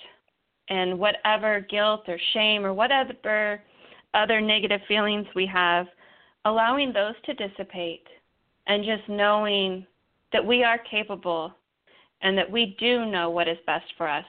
[0.69, 3.61] and whatever guilt or shame or whatever
[4.13, 5.87] other negative feelings we have,
[6.45, 8.05] allowing those to dissipate
[8.67, 9.85] and just knowing
[10.31, 11.53] that we are capable
[12.21, 14.25] and that we do know what is best for us.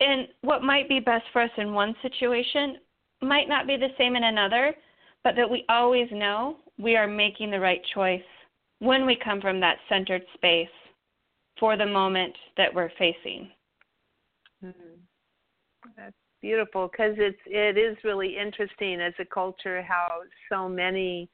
[0.00, 2.78] And what might be best for us in one situation
[3.20, 4.74] might not be the same in another,
[5.22, 8.22] but that we always know we are making the right choice
[8.80, 10.68] when we come from that centered space
[11.60, 13.50] for the moment that we're facing.
[14.64, 15.00] Mm-hmm.
[15.96, 21.28] That's beautiful because it's it is really interesting as a culture how so many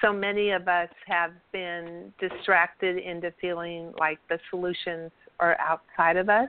[0.00, 6.28] so many of us have been distracted into feeling like the solutions are outside of
[6.28, 6.48] us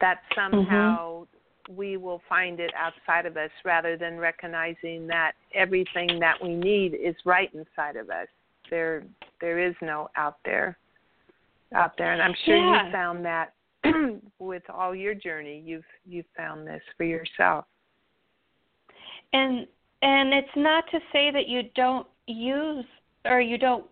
[0.00, 1.76] that somehow mm-hmm.
[1.76, 6.94] we will find it outside of us rather than recognizing that everything that we need
[6.94, 8.28] is right inside of us
[8.70, 9.02] there
[9.42, 10.78] there is no out there
[11.74, 12.86] out there and i'm sure yeah.
[12.86, 13.52] you found that
[14.38, 17.64] with all your journey you've you've found this for yourself.
[19.32, 19.66] And
[20.02, 22.84] and it's not to say that you don't use
[23.26, 23.84] or you don't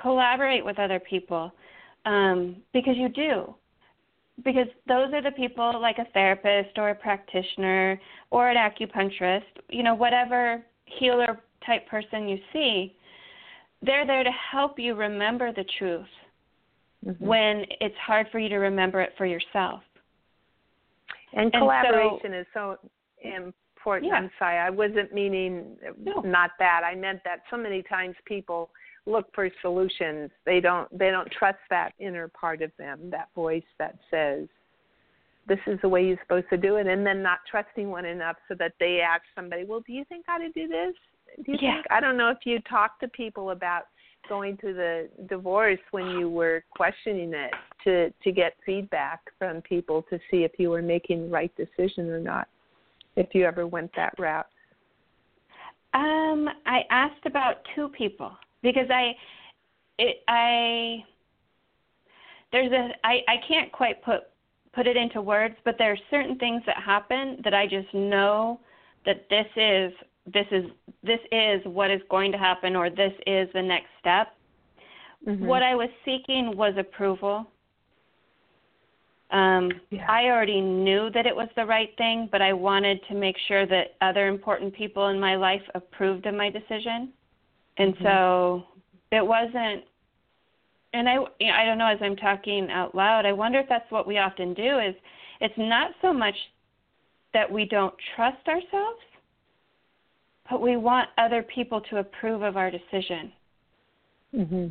[0.00, 1.52] collaborate with other people
[2.04, 3.54] um, because you do.
[4.44, 9.82] Because those are the people like a therapist or a practitioner or an acupuncturist you
[9.82, 12.94] know whatever healer type person you see
[13.82, 16.06] they're there to help you remember the truth
[17.06, 17.24] mm-hmm.
[17.24, 19.80] when it's hard for you to remember it for yourself.
[21.32, 22.90] And collaboration and so, is so
[23.76, 24.12] important.
[24.12, 24.18] Yeah.
[24.18, 26.20] I'm sorry, I wasn't meaning no.
[26.20, 26.82] not that.
[26.84, 28.70] I meant that so many times people
[29.06, 30.30] look for solutions.
[30.44, 34.48] They don't they don't trust that inner part of them, that voice that says,
[35.46, 38.36] This is the way you're supposed to do it and then not trusting one enough
[38.48, 40.94] so that they ask somebody, Well, do you think I ought to do this?
[41.44, 41.74] Do you yeah.
[41.74, 43.84] think I don't know if you talk to people about
[44.28, 47.52] going through the divorce when you were questioning it
[47.84, 52.08] to to get feedback from people to see if you were making the right decision
[52.10, 52.48] or not
[53.16, 54.46] if you ever went that route?
[55.94, 59.12] Um i asked about two people because i
[59.98, 61.04] it i
[62.52, 64.22] there's a i i can't quite put
[64.74, 68.60] put it into words but there are certain things that happen that i just know
[69.06, 69.92] that this is
[70.32, 70.64] this is
[71.02, 74.28] this is what is going to happen or this is the next step.
[75.26, 75.46] Mm-hmm.
[75.46, 77.46] What I was seeking was approval.
[79.30, 80.06] Um, yeah.
[80.08, 83.66] I already knew that it was the right thing, but I wanted to make sure
[83.66, 87.12] that other important people in my life approved of my decision.
[87.78, 88.04] And mm-hmm.
[88.04, 88.64] so
[89.10, 89.84] it wasn't
[90.92, 94.06] and I I don't know as I'm talking out loud, I wonder if that's what
[94.06, 94.94] we often do is
[95.40, 96.36] it's not so much
[97.34, 99.02] that we don't trust ourselves
[100.50, 103.32] but we want other people to approve of our decision.
[104.34, 104.66] Mm-hmm.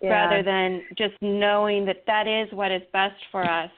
[0.00, 0.10] Yeah.
[0.10, 3.70] Rather than just knowing that that is what is best for us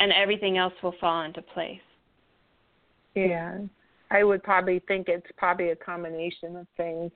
[0.00, 1.80] and everything else will fall into place.
[3.14, 3.58] Yeah.
[4.10, 7.10] I would probably think it's probably a combination of things.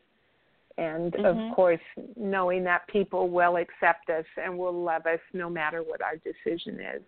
[0.78, 1.50] And mm-hmm.
[1.50, 1.80] of course,
[2.16, 6.80] knowing that people will accept us and will love us no matter what our decision
[6.80, 7.02] is.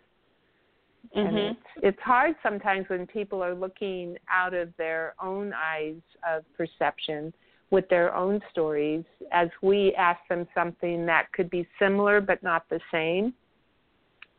[1.17, 1.27] Mm-hmm.
[1.27, 6.45] And it's, it's hard sometimes when people are looking out of their own eyes of
[6.57, 7.33] perception
[7.71, 12.69] with their own stories as we ask them something that could be similar but not
[12.69, 13.35] the same.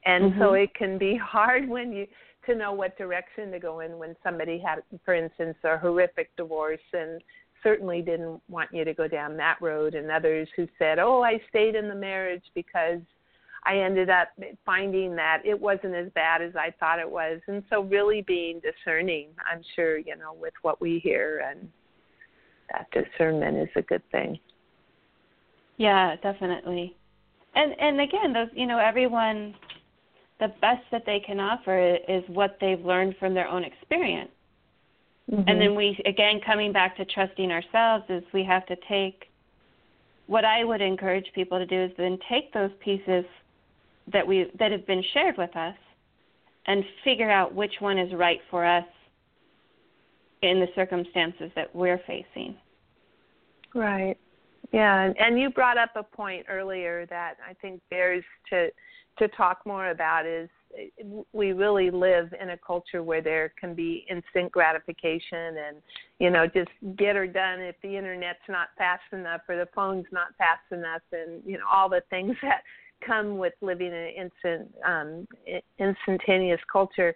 [0.05, 0.39] And mm-hmm.
[0.39, 2.07] so it can be hard when you
[2.45, 6.81] to know what direction to go in when somebody had for instance a horrific divorce
[6.91, 7.23] and
[7.63, 11.39] certainly didn't want you to go down that road and others who said, "Oh, I
[11.47, 12.99] stayed in the marriage because
[13.65, 14.29] I ended up
[14.65, 17.39] finding that it wasn't as bad as I thought it was.
[17.47, 21.69] And so, really being discerning, I'm sure, you know, with what we hear, and
[22.71, 24.39] that discernment is a good thing.
[25.77, 26.95] Yeah, definitely.
[27.55, 29.55] And and again, those you know, everyone,
[30.39, 34.31] the best that they can offer is what they've learned from their own experience.
[35.31, 35.47] Mm-hmm.
[35.47, 39.29] And then we again coming back to trusting ourselves is we have to take
[40.27, 43.25] what I would encourage people to do is then take those pieces
[44.11, 45.75] that we that have been shared with us
[46.67, 48.85] and figure out which one is right for us
[50.41, 52.55] in the circumstances that we're facing.
[53.73, 54.17] Right.
[54.71, 58.69] Yeah, and you brought up a point earlier that I think bears to
[59.19, 60.49] to talk more about is
[61.33, 65.77] we really live in a culture where there can be instant gratification and
[66.19, 70.05] you know just get her done if the internet's not fast enough or the phone's
[70.11, 72.63] not fast enough and you know all the things that
[73.05, 75.27] come with living in an instant um
[75.79, 77.13] instantaneous culture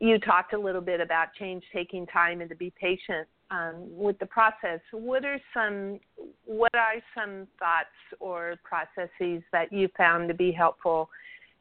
[0.00, 4.18] you talked a little bit about change taking time and to be patient um, with
[4.18, 4.80] the process.
[4.92, 6.00] What are some
[6.46, 7.88] what are some thoughts
[8.18, 11.10] or processes that you found to be helpful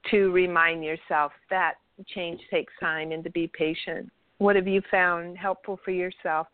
[0.09, 1.75] to remind yourself that
[2.07, 4.09] change takes time and to be patient?
[4.37, 6.47] What have you found helpful for yourself?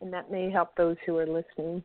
[0.00, 1.84] And that may help those who are listening.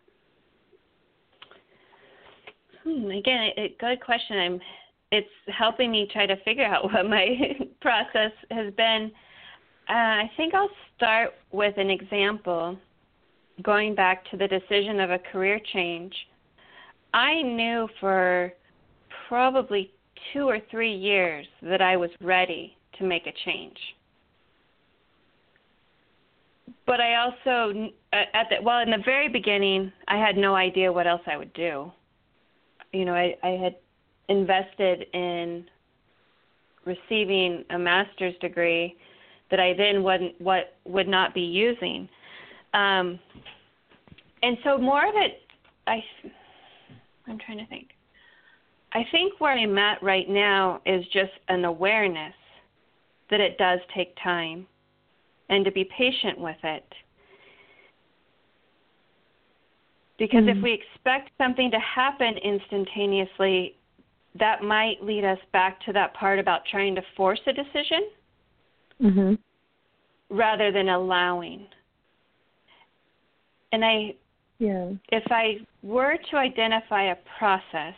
[2.85, 4.37] Hmm, again, a good question.
[4.37, 4.61] I'm.
[5.11, 9.11] It's helping me try to figure out what my process has been.
[9.89, 12.77] Uh, I think I'll start with an example.
[13.61, 16.13] Going back to the decision of a career change,
[17.13, 18.51] I knew for
[19.29, 19.91] probably
[20.33, 23.77] two or three years that I was ready to make a change.
[26.85, 31.07] But I also, at the, well, in the very beginning, I had no idea what
[31.07, 31.91] else I would do.
[32.95, 33.75] You know, I, I had
[34.29, 35.65] invested in
[36.85, 38.95] receiving a master's degree
[39.51, 42.07] that I then wouldn't what would not be using.
[42.73, 43.19] Um,
[44.41, 45.41] and so more of it,
[45.87, 46.03] I,
[47.27, 47.89] I'm trying to think.
[48.93, 52.33] I think where I'm at right now is just an awareness
[53.29, 54.65] that it does take time
[55.49, 56.85] and to be patient with it.
[60.17, 60.57] Because mm-hmm.
[60.57, 63.75] if we expect something to happen instantaneously,
[64.39, 68.09] that might lead us back to that part about trying to force a decision
[69.01, 69.33] mm-hmm.
[70.35, 71.67] rather than allowing.
[73.71, 74.15] And I,
[74.59, 74.91] yeah.
[75.09, 77.95] if I were to identify a process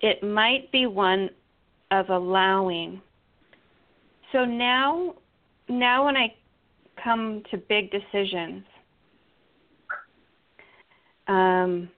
[0.00, 1.30] it might be one
[1.90, 3.00] of allowing.
[4.32, 5.14] So now,
[5.68, 6.34] now when I
[7.02, 8.64] come to big decisions,
[11.28, 11.88] um,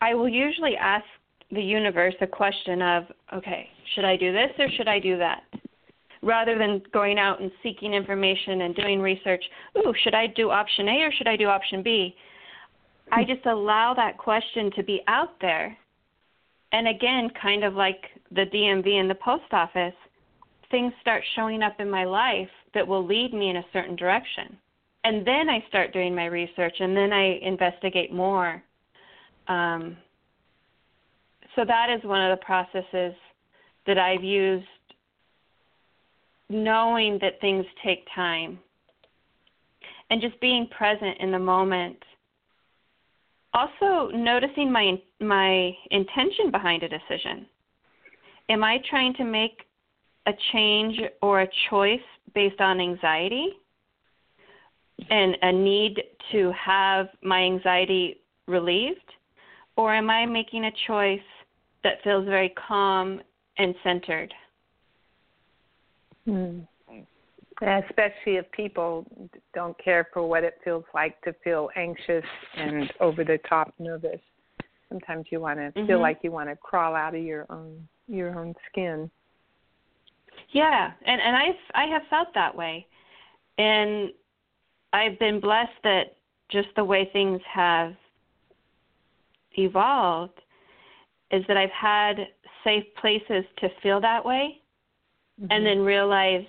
[0.00, 1.04] I will usually ask
[1.50, 5.42] the universe a question of, okay, should I do this or should I do that?
[6.22, 9.44] Rather than going out and seeking information and doing research,
[9.78, 12.14] ooh, should I do option A or should I do option B?
[13.10, 15.76] I just allow that question to be out there
[16.72, 19.94] and again, kind of like the DMV and the post office,
[20.70, 24.56] things start showing up in my life that will lead me in a certain direction.
[25.04, 28.62] And then I start doing my research and then I investigate more.
[29.48, 29.96] Um,
[31.56, 33.14] so that is one of the processes
[33.86, 34.64] that I've used,
[36.48, 38.58] knowing that things take time
[40.10, 41.96] and just being present in the moment
[43.54, 47.46] also noticing my my intention behind a decision.
[48.48, 49.64] Am I trying to make
[50.26, 52.00] a change or a choice
[52.34, 53.48] based on anxiety
[55.10, 58.98] and a need to have my anxiety relieved?
[59.76, 61.20] Or am I making a choice
[61.82, 63.20] that feels very calm
[63.58, 64.32] and centered?
[66.24, 66.60] Hmm
[67.62, 69.06] especially if people
[69.54, 72.24] don't care for what it feels like to feel anxious
[72.56, 74.20] and over the top nervous.
[74.88, 75.86] Sometimes you want to mm-hmm.
[75.86, 79.10] feel like you want to crawl out of your own your own skin.
[80.52, 82.86] Yeah, and and I've I have felt that way,
[83.58, 84.10] and
[84.92, 86.16] I've been blessed that
[86.50, 87.94] just the way things have
[89.54, 90.40] evolved
[91.30, 92.16] is that I've had
[92.62, 94.60] safe places to feel that way,
[95.40, 95.50] mm-hmm.
[95.50, 96.44] and then realize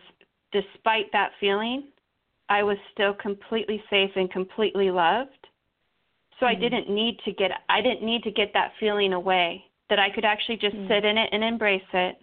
[0.52, 1.86] despite that feeling,
[2.50, 5.32] I was still completely safe and completely loved.
[6.40, 6.58] So mm-hmm.
[6.58, 9.64] I didn't need to get I didn't need to get that feeling away.
[9.90, 10.88] That I could actually just mm-hmm.
[10.88, 12.18] sit in it and embrace it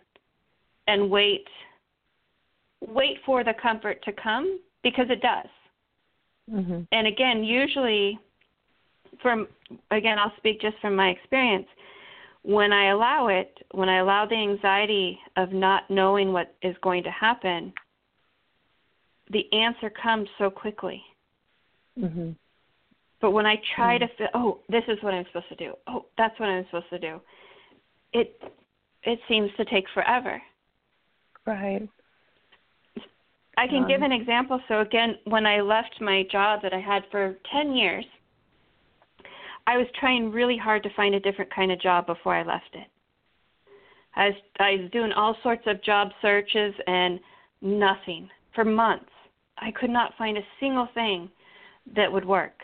[0.86, 1.46] and wait
[2.80, 5.48] wait for the comfort to come because it does.
[6.52, 6.82] Mm-hmm.
[6.92, 8.18] And again, usually
[9.22, 9.48] from
[9.90, 11.66] again, I'll speak just from my experience.
[12.42, 17.02] When I allow it, when I allow the anxiety of not knowing what is going
[17.04, 17.72] to happen,
[19.30, 21.02] the answer comes so quickly.
[21.98, 22.30] Mm-hmm.
[23.20, 24.06] But when I try mm-hmm.
[24.06, 25.74] to feel, oh, this is what I'm supposed to do.
[25.86, 27.20] Oh, that's what I'm supposed to do.
[28.12, 28.40] It
[29.02, 30.40] it seems to take forever.
[31.46, 31.88] Right.
[33.60, 34.58] I can um, give an example.
[34.68, 38.06] So again, when I left my job that I had for 10 years,
[39.66, 42.70] I was trying really hard to find a different kind of job before I left
[42.72, 42.86] it.
[44.16, 47.20] I was, I was doing all sorts of job searches and
[47.60, 49.10] nothing for months.
[49.58, 51.30] I could not find a single thing
[51.94, 52.62] that would work.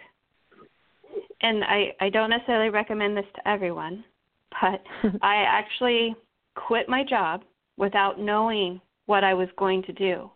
[1.43, 4.03] And I, I don't necessarily recommend this to everyone,
[4.63, 4.83] but
[5.23, 6.17] I actually
[6.55, 7.45] quit my job
[7.77, 10.31] without knowing what I was going to do.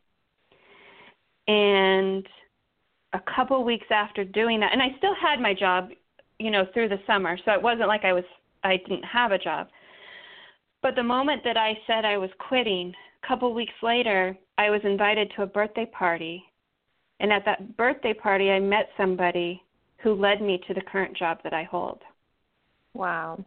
[1.51, 2.27] And
[3.13, 5.89] a couple weeks after doing that, and I still had my job,
[6.39, 8.25] you know, through the summer, so it wasn't like I was
[8.63, 9.67] I didn't have a job.
[10.81, 14.81] But the moment that I said I was quitting, a couple weeks later, I was
[14.85, 16.45] invited to a birthday party.
[17.19, 19.61] And at that birthday party, I met somebody
[20.03, 22.01] who led me to the current job that I hold.
[22.95, 23.45] Wow.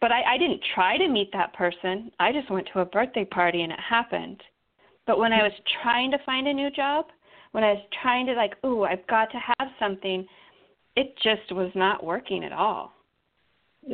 [0.00, 2.10] But I, I didn't try to meet that person.
[2.18, 4.42] I just went to a birthday party and it happened.
[5.06, 5.52] But when I was
[5.82, 7.06] trying to find a new job,
[7.52, 10.26] when I was trying to like, ooh, I've got to have something,
[10.96, 12.92] it just was not working at all.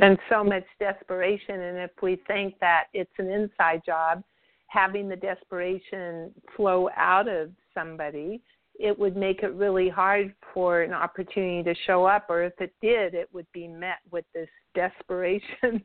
[0.00, 4.22] And so much desperation and if we think that it's an inside job
[4.68, 8.40] having the desperation flow out of somebody
[8.80, 12.72] it would make it really hard for an opportunity to show up or if it
[12.80, 15.42] did it would be met with this desperation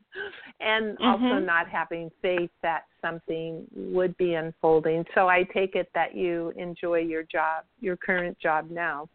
[0.60, 1.04] and mm-hmm.
[1.04, 6.52] also not having faith that something would be unfolding so i take it that you
[6.56, 9.08] enjoy your job your current job now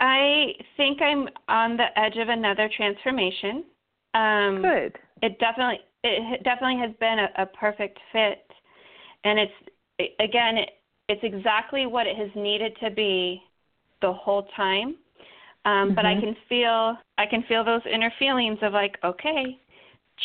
[0.00, 3.64] I think I'm on the edge of another transformation.
[4.12, 4.98] Um, Good.
[5.22, 8.44] It definitely it definitely has been a, a perfect fit,
[9.24, 9.52] and it's
[10.20, 10.58] again
[11.08, 13.42] it's exactly what it has needed to be
[14.00, 14.96] the whole time.
[15.64, 15.94] Um, mm-hmm.
[15.94, 16.20] But I mm-hmm.
[16.20, 19.58] can feel I can feel those inner feelings of like okay,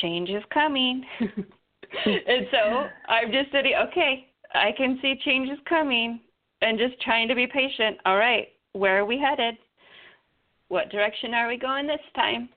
[0.01, 4.27] change is coming, and so I'm just sitting okay.
[4.53, 6.19] I can see change is coming,
[6.61, 7.97] and just trying to be patient.
[8.05, 9.55] All right, where are we headed?
[10.67, 12.49] What direction are we going this time?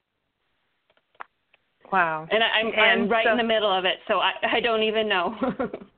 [1.93, 2.27] Wow.
[2.31, 4.83] And I'm and I'm right so, in the middle of it, so I I don't
[4.83, 5.37] even know.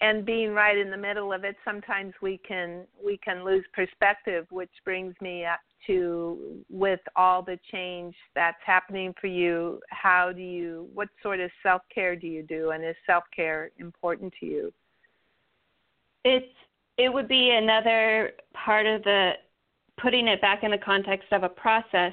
[0.00, 4.46] and being right in the middle of it, sometimes we can we can lose perspective,
[4.50, 10.42] which brings me up to with all the change that's happening for you, how do
[10.42, 14.72] you what sort of self-care do you do and is self-care important to you?
[16.24, 16.46] It's
[16.98, 19.32] it would be another part of the
[20.00, 22.12] putting it back in the context of a process,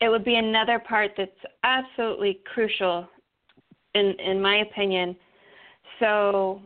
[0.00, 1.30] it would be another part that's
[1.62, 3.06] absolutely crucial,
[3.94, 5.16] in in my opinion.
[6.00, 6.62] So,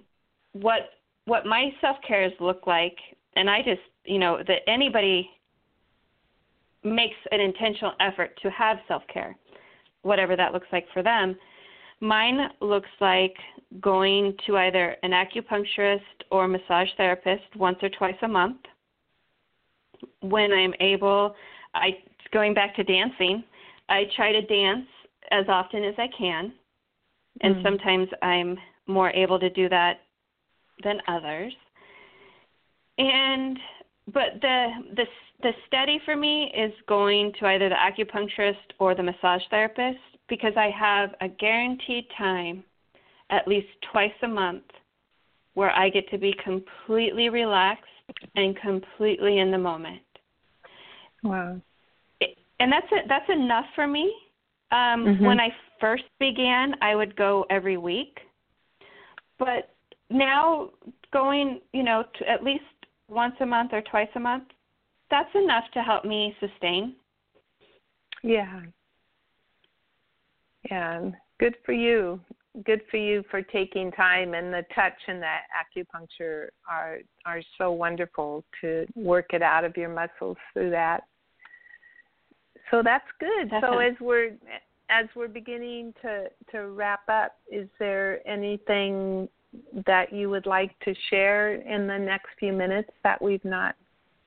[0.60, 0.90] what
[1.26, 2.96] what my self cares look like,
[3.34, 5.28] and I just you know that anybody
[6.84, 9.36] makes an intentional effort to have self care,
[10.02, 11.36] whatever that looks like for them.
[12.00, 13.34] Mine looks like
[13.80, 16.00] going to either an acupuncturist
[16.30, 18.58] or massage therapist once or twice a month
[20.20, 21.34] when I'm able,
[21.74, 21.98] I
[22.32, 23.44] going back to dancing,
[23.88, 24.86] I try to dance
[25.30, 26.52] as often as I can.
[27.42, 27.62] And mm.
[27.62, 30.00] sometimes I'm more able to do that
[30.82, 31.52] than others.
[32.98, 33.58] And
[34.12, 35.04] but the the
[35.42, 39.98] the steady for me is going to either the acupuncturist or the massage therapist
[40.28, 42.64] because I have a guaranteed time
[43.30, 44.64] at least twice a month
[45.54, 47.84] where I get to be completely relaxed
[48.34, 50.02] and completely in the moment.
[51.22, 51.60] Wow.
[52.58, 53.04] And that's it.
[53.08, 54.14] That's enough for me.
[54.70, 55.24] Um, mm-hmm.
[55.24, 55.48] When I
[55.80, 58.18] first began, I would go every week,
[59.38, 59.75] but
[60.10, 60.70] now
[61.12, 62.64] going, you know, to at least
[63.08, 64.44] once a month or twice a month,
[65.10, 66.94] that's enough to help me sustain.
[68.22, 68.62] Yeah.
[70.70, 71.10] Yeah.
[71.38, 72.20] Good for you.
[72.64, 77.70] Good for you for taking time and the touch and the acupuncture are are so
[77.70, 81.04] wonderful to work it out of your muscles through that
[82.70, 83.50] so that's good.
[83.60, 84.32] So as we're
[84.88, 89.28] as we're beginning to to wrap up, is there anything
[89.86, 93.74] that you would like to share in the next few minutes that we've not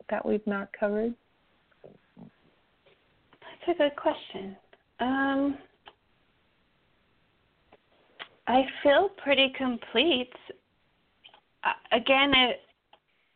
[0.10, 1.14] that we've not covered?
[2.18, 4.56] That's a good question.
[5.00, 5.58] Um,
[8.48, 10.34] I feel pretty complete.
[11.92, 12.62] Again, it,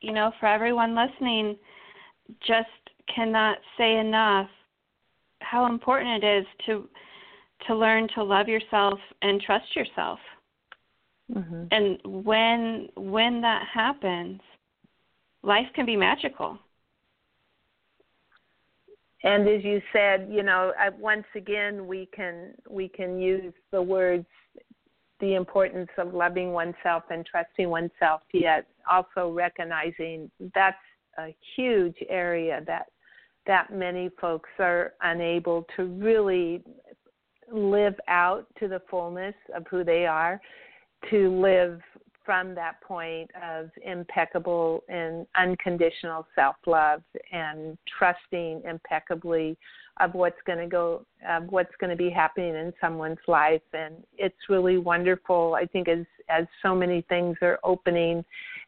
[0.01, 1.55] you know, for everyone listening,
[2.45, 2.67] just
[3.13, 4.49] cannot say enough
[5.41, 6.87] how important it is to
[7.67, 10.19] to learn to love yourself and trust yourself.
[11.31, 11.63] Mm-hmm.
[11.71, 14.41] And when when that happens,
[15.41, 16.57] life can be magical.
[19.23, 24.25] And as you said, you know, once again we can we can use the words
[25.19, 30.75] the importance of loving oneself and trusting oneself, yet also recognizing that's
[31.17, 32.87] a huge area that
[33.45, 36.61] that many folks are unable to really
[37.51, 40.41] live out to the fullness of who they are,
[41.09, 41.81] to live
[42.25, 47.01] from that point of impeccable and unconditional self love
[47.31, 49.57] and trusting impeccably
[49.99, 53.61] of what's going to go of what's going to be happening in someone's life.
[53.73, 58.23] And it's really wonderful i think as as so many things are opening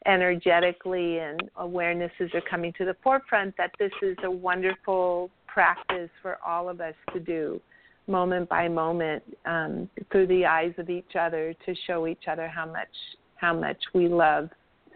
[0.05, 6.38] energetically and awarenesses are coming to the forefront that this is a wonderful practice for
[6.45, 7.59] all of us to do
[8.07, 12.65] moment by moment um, through the eyes of each other to show each other how
[12.65, 12.87] much
[13.35, 14.49] how much we love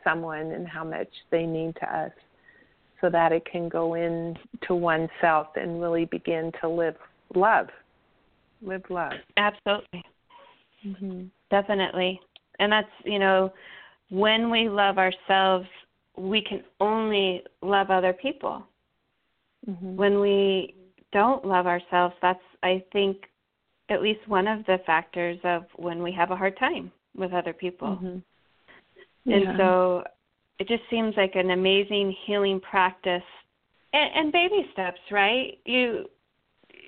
[0.03, 2.11] someone and how much they mean to us
[3.01, 6.95] so that it can go into oneself and really begin to live
[7.35, 7.67] love
[8.61, 10.03] live love absolutely
[10.85, 11.23] mm-hmm.
[11.49, 12.19] definitely
[12.59, 13.51] and that's you know
[14.09, 15.67] when we love ourselves
[16.17, 18.63] we can only love other people
[19.67, 19.95] mm-hmm.
[19.95, 20.73] when we
[21.11, 23.17] don't love ourselves that's i think
[23.89, 27.53] at least one of the factors of when we have a hard time with other
[27.53, 28.17] people mm-hmm.
[29.25, 29.35] yeah.
[29.35, 30.03] and so
[30.59, 33.23] it just seems like an amazing healing practice
[33.93, 36.05] and, and baby steps right you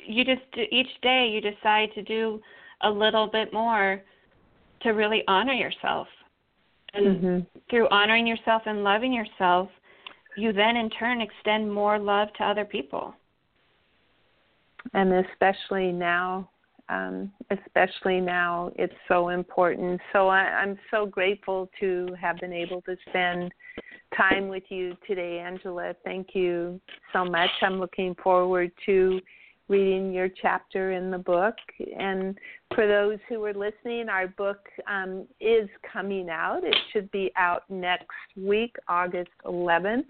[0.06, 0.42] you just
[0.72, 2.40] each day you decide to do
[2.82, 4.02] a little bit more
[4.82, 6.08] to really honor yourself
[6.94, 7.60] and mm-hmm.
[7.70, 9.70] through honoring yourself and loving yourself
[10.38, 13.14] you then in turn extend more love to other people
[14.94, 16.50] and especially now
[16.90, 22.82] um, especially now it's so important so I, i'm so grateful to have been able
[22.84, 23.52] to spend
[24.16, 25.96] time with you today, Angela.
[26.04, 26.80] Thank you
[27.14, 27.50] so much.
[27.62, 29.20] I'm looking forward to
[29.68, 31.56] reading your chapter in the book.
[31.98, 32.38] And
[32.76, 36.64] for those who are listening, our book um, is coming out.
[36.64, 40.06] It should be out next week, August 11th.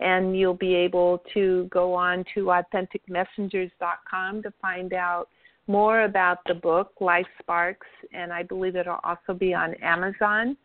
[0.00, 5.28] And you'll be able to go on to authenticmessengers.com to find out
[5.66, 7.86] more about the book, Life Sparks.
[8.12, 10.56] And I believe it'll also be on Amazon.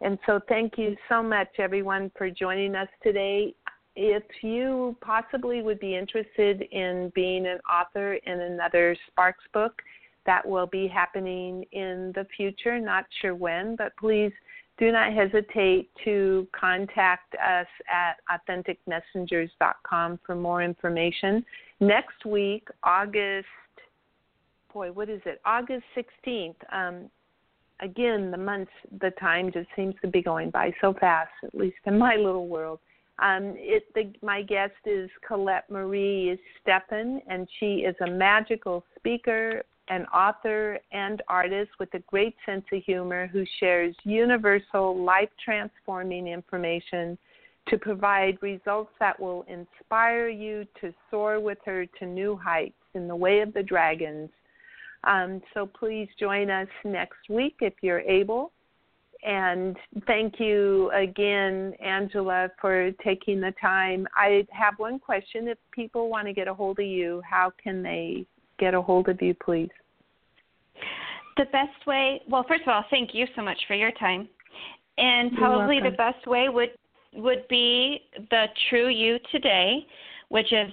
[0.00, 3.54] And so, thank you so much, everyone, for joining us today.
[3.96, 9.82] If you possibly would be interested in being an author in another Sparks book,
[10.26, 14.32] that will be happening in the future, not sure when, but please
[14.80, 18.16] do not hesitate to contact us at
[18.48, 21.44] authenticmessengers.com for more information.
[21.78, 23.46] Next week, August,
[24.72, 25.40] boy, what is it?
[25.44, 26.54] August 16th.
[26.72, 27.10] Um,
[27.80, 31.76] again, the months, the time just seems to be going by so fast, at least
[31.84, 32.80] in my little world.
[33.18, 39.62] Um, it, the, my guest is Colette Marie Steppen, and she is a magical speaker,
[39.90, 46.26] an author, and artist with a great sense of humor who shares universal, life transforming
[46.26, 47.18] information
[47.68, 53.06] to provide results that will inspire you to soar with her to new heights in
[53.06, 54.30] the way of the dragons
[55.04, 58.52] um, so please join us next week if you're able.
[59.22, 59.76] And
[60.06, 64.06] thank you again, Angela, for taking the time.
[64.16, 65.48] I have one question.
[65.48, 68.26] If people want to get a hold of you, how can they
[68.60, 69.70] get a hold of you, please?
[71.36, 74.28] The best way, well, first of all, thank you so much for your time.
[74.98, 76.70] And probably the best way would
[77.14, 79.86] would be the True You Today,
[80.28, 80.70] which is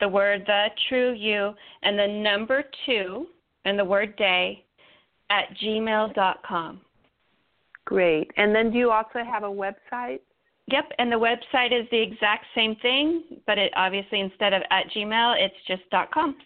[0.00, 3.26] the word the true you and the number two
[3.64, 4.64] and the word day
[5.30, 6.80] at gmail.com.
[7.84, 8.30] Great.
[8.36, 10.20] And then do you also have a website?
[10.68, 14.84] Yep, and the website is the exact same thing, but it obviously instead of at
[14.94, 16.36] Gmail, it's just dot .com.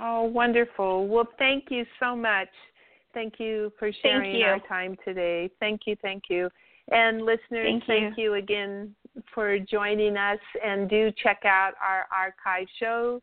[0.00, 1.08] Oh, wonderful.
[1.08, 2.48] Well, thank you so much.
[3.14, 4.44] Thank you for sharing you.
[4.44, 5.50] our time today.
[5.60, 6.50] Thank you, thank you.
[6.90, 8.24] And listeners, thank, thank you.
[8.24, 8.94] you again
[9.34, 10.38] for joining us.
[10.64, 13.20] And do check out our archive show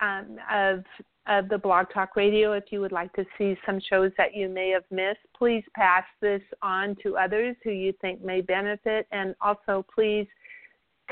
[0.00, 0.84] um, of
[1.28, 2.52] of the Blog Talk Radio.
[2.52, 6.04] If you would like to see some shows that you may have missed, please pass
[6.22, 9.06] this on to others who you think may benefit.
[9.12, 10.26] And also, please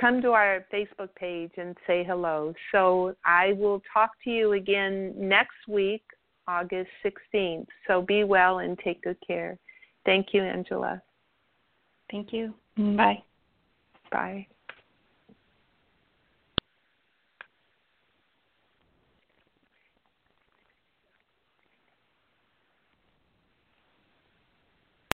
[0.00, 2.54] come to our Facebook page and say hello.
[2.72, 6.02] So I will talk to you again next week,
[6.46, 7.66] August 16th.
[7.86, 9.58] So be well and take good care.
[10.04, 11.02] Thank you, Angela.
[12.10, 12.54] Thank you.
[12.76, 13.22] Bye.
[14.12, 14.46] Bye.